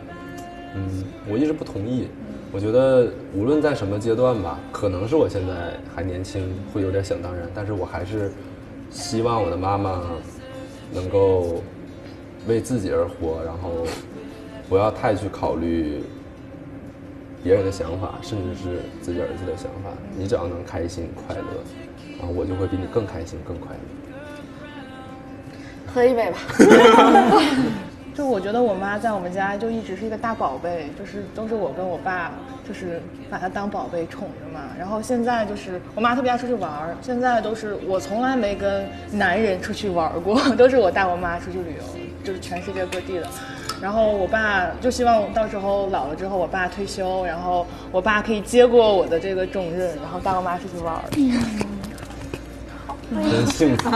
[0.74, 2.08] 嗯，我一直不同意。
[2.52, 8.30] 我觉得无论在什么阶段吧，可能是我现在还年轻，会有点想当然，但是我还是
[8.90, 10.02] 希望我的妈妈
[10.92, 11.62] 能够
[12.46, 13.86] 为自己而活，然后
[14.68, 16.02] 不要太去考虑
[17.48, 19.88] 别人的想法，甚至是自己儿子的想法。
[20.14, 21.42] 你只要能开心快乐，
[22.18, 23.80] 然后我就会比你更开心更快乐。
[25.90, 26.36] 喝一杯吧。
[28.14, 32.32] 就我觉得我妈在我们家就一直是一个大宝贝，就是都是我跟我爸
[32.68, 34.60] 就是把她当宝贝宠着嘛。
[34.78, 41.82] 然后现在就是我妈特别爱出去玩儿，现在都是我从来没跟男人出去玩过， 都是我带我妈出去旅游，
[42.22, 43.26] 就是全世界各地的。
[43.80, 51.02] 然后我爸就希望到时候老了之后，我爸退休，然后我爸可以接过我的这个重任，然后带我妈出去玩儿。
[53.10, 53.88] 真幸福，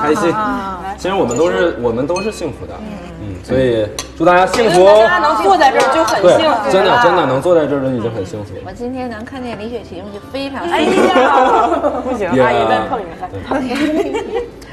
[0.00, 0.32] 开心。
[0.96, 2.72] 其实我们都是我们都是幸福的，
[3.20, 3.84] 嗯，所以
[4.16, 4.84] 祝大家幸福。
[4.84, 8.52] 大家能坐在这儿就很幸福，真的真的能坐在这儿就已经很幸福。
[8.64, 10.82] 我今天能看见李雪琴，我就非常哎。
[10.82, 11.66] 呀，
[12.06, 13.28] 不行，阿姨再碰你们仨。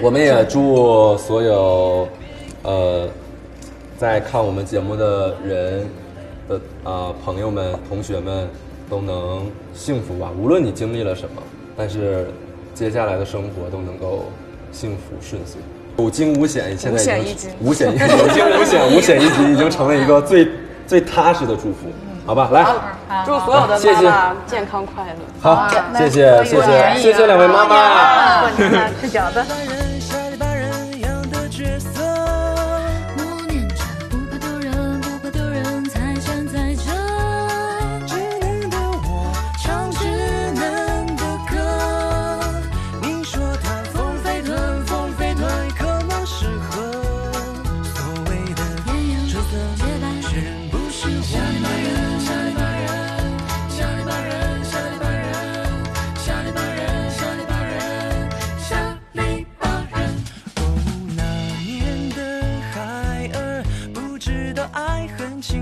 [0.03, 2.07] 我们也祝所有
[2.61, 3.07] 呃
[3.99, 5.85] 在看我们节目的人
[6.47, 8.47] 的啊、呃朋友们、同学们
[8.89, 10.31] 都能幸福吧。
[10.39, 11.41] 无论你经历了什么，
[11.75, 12.25] 但是
[12.73, 14.31] 接下来的生活都能够
[14.71, 15.59] 幸福顺遂。
[15.97, 20.47] 有惊无险，现在已经无险一金，有惊无险，无险一金已经成了一个最
[20.87, 21.89] 最踏实的祝福，
[22.25, 22.47] 好吧？
[22.53, 22.65] 来，
[23.25, 25.19] 祝所有的谢谢妈妈健康快乐。
[25.41, 28.39] 好，谢谢谢谢谢谢两位妈妈。
[28.39, 29.78] 过年了，吃饺子。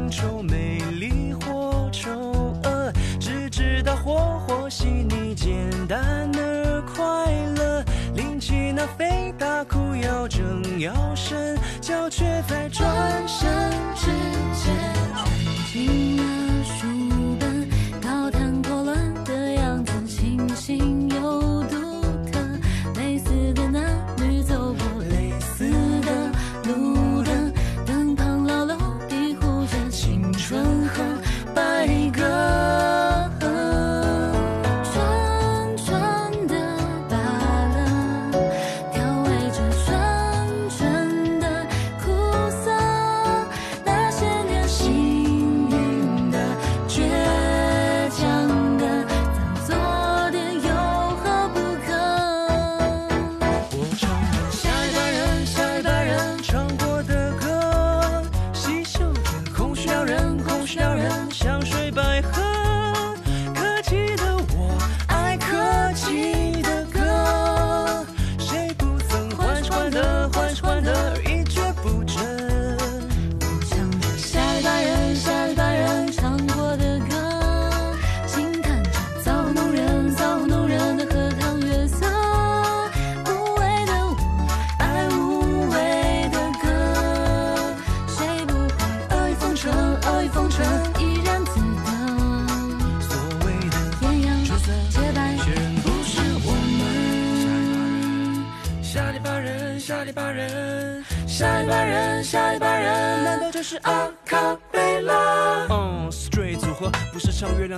[0.10, 2.10] 愁、美丽或丑
[2.64, 7.04] 恶，只知道活活细腻、简单而快
[7.56, 7.84] 乐。
[8.16, 12.88] 拎起那肥大裤腰，正要伸脚，却在转
[13.28, 13.48] 身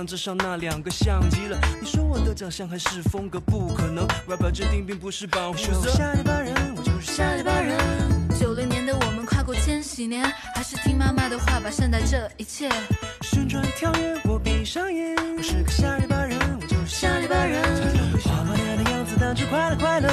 [0.00, 1.58] 月亮之上那两个相机了。
[1.80, 5.90] 你说我的长相还是风格不可能，rapper 制定并不是保护色。
[5.90, 7.76] 下里巴人，我就是下里巴人。
[8.38, 10.24] 九零年的我们跨过千禧年，
[10.54, 12.70] 还是听妈妈的话吧，善待这一切。
[13.22, 17.62] 旋转跳跃，我闭上眼，我是个下里巴人，我就是下里巴人。
[18.22, 20.08] 花花脸的样子，但却快乐快乐。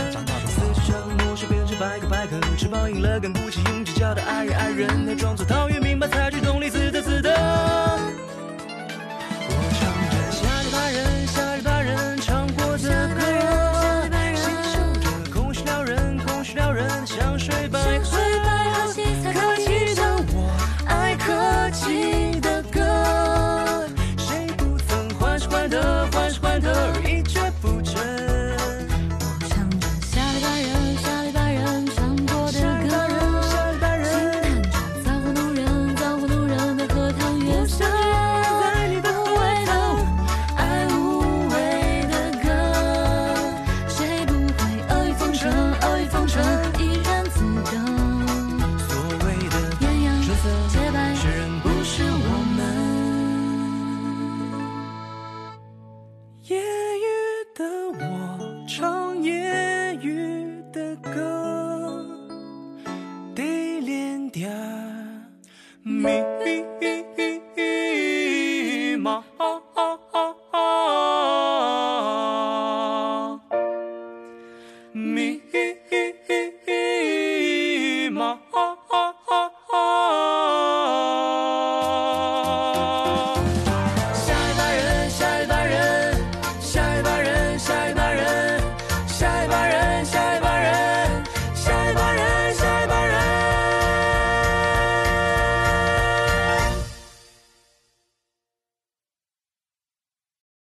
[0.48, 8.17] 四肢像魔术变成百个百个，翅膀硬了，跟不起用计较的爱人爱人，还装作陶渊明白采取动力，自得自得。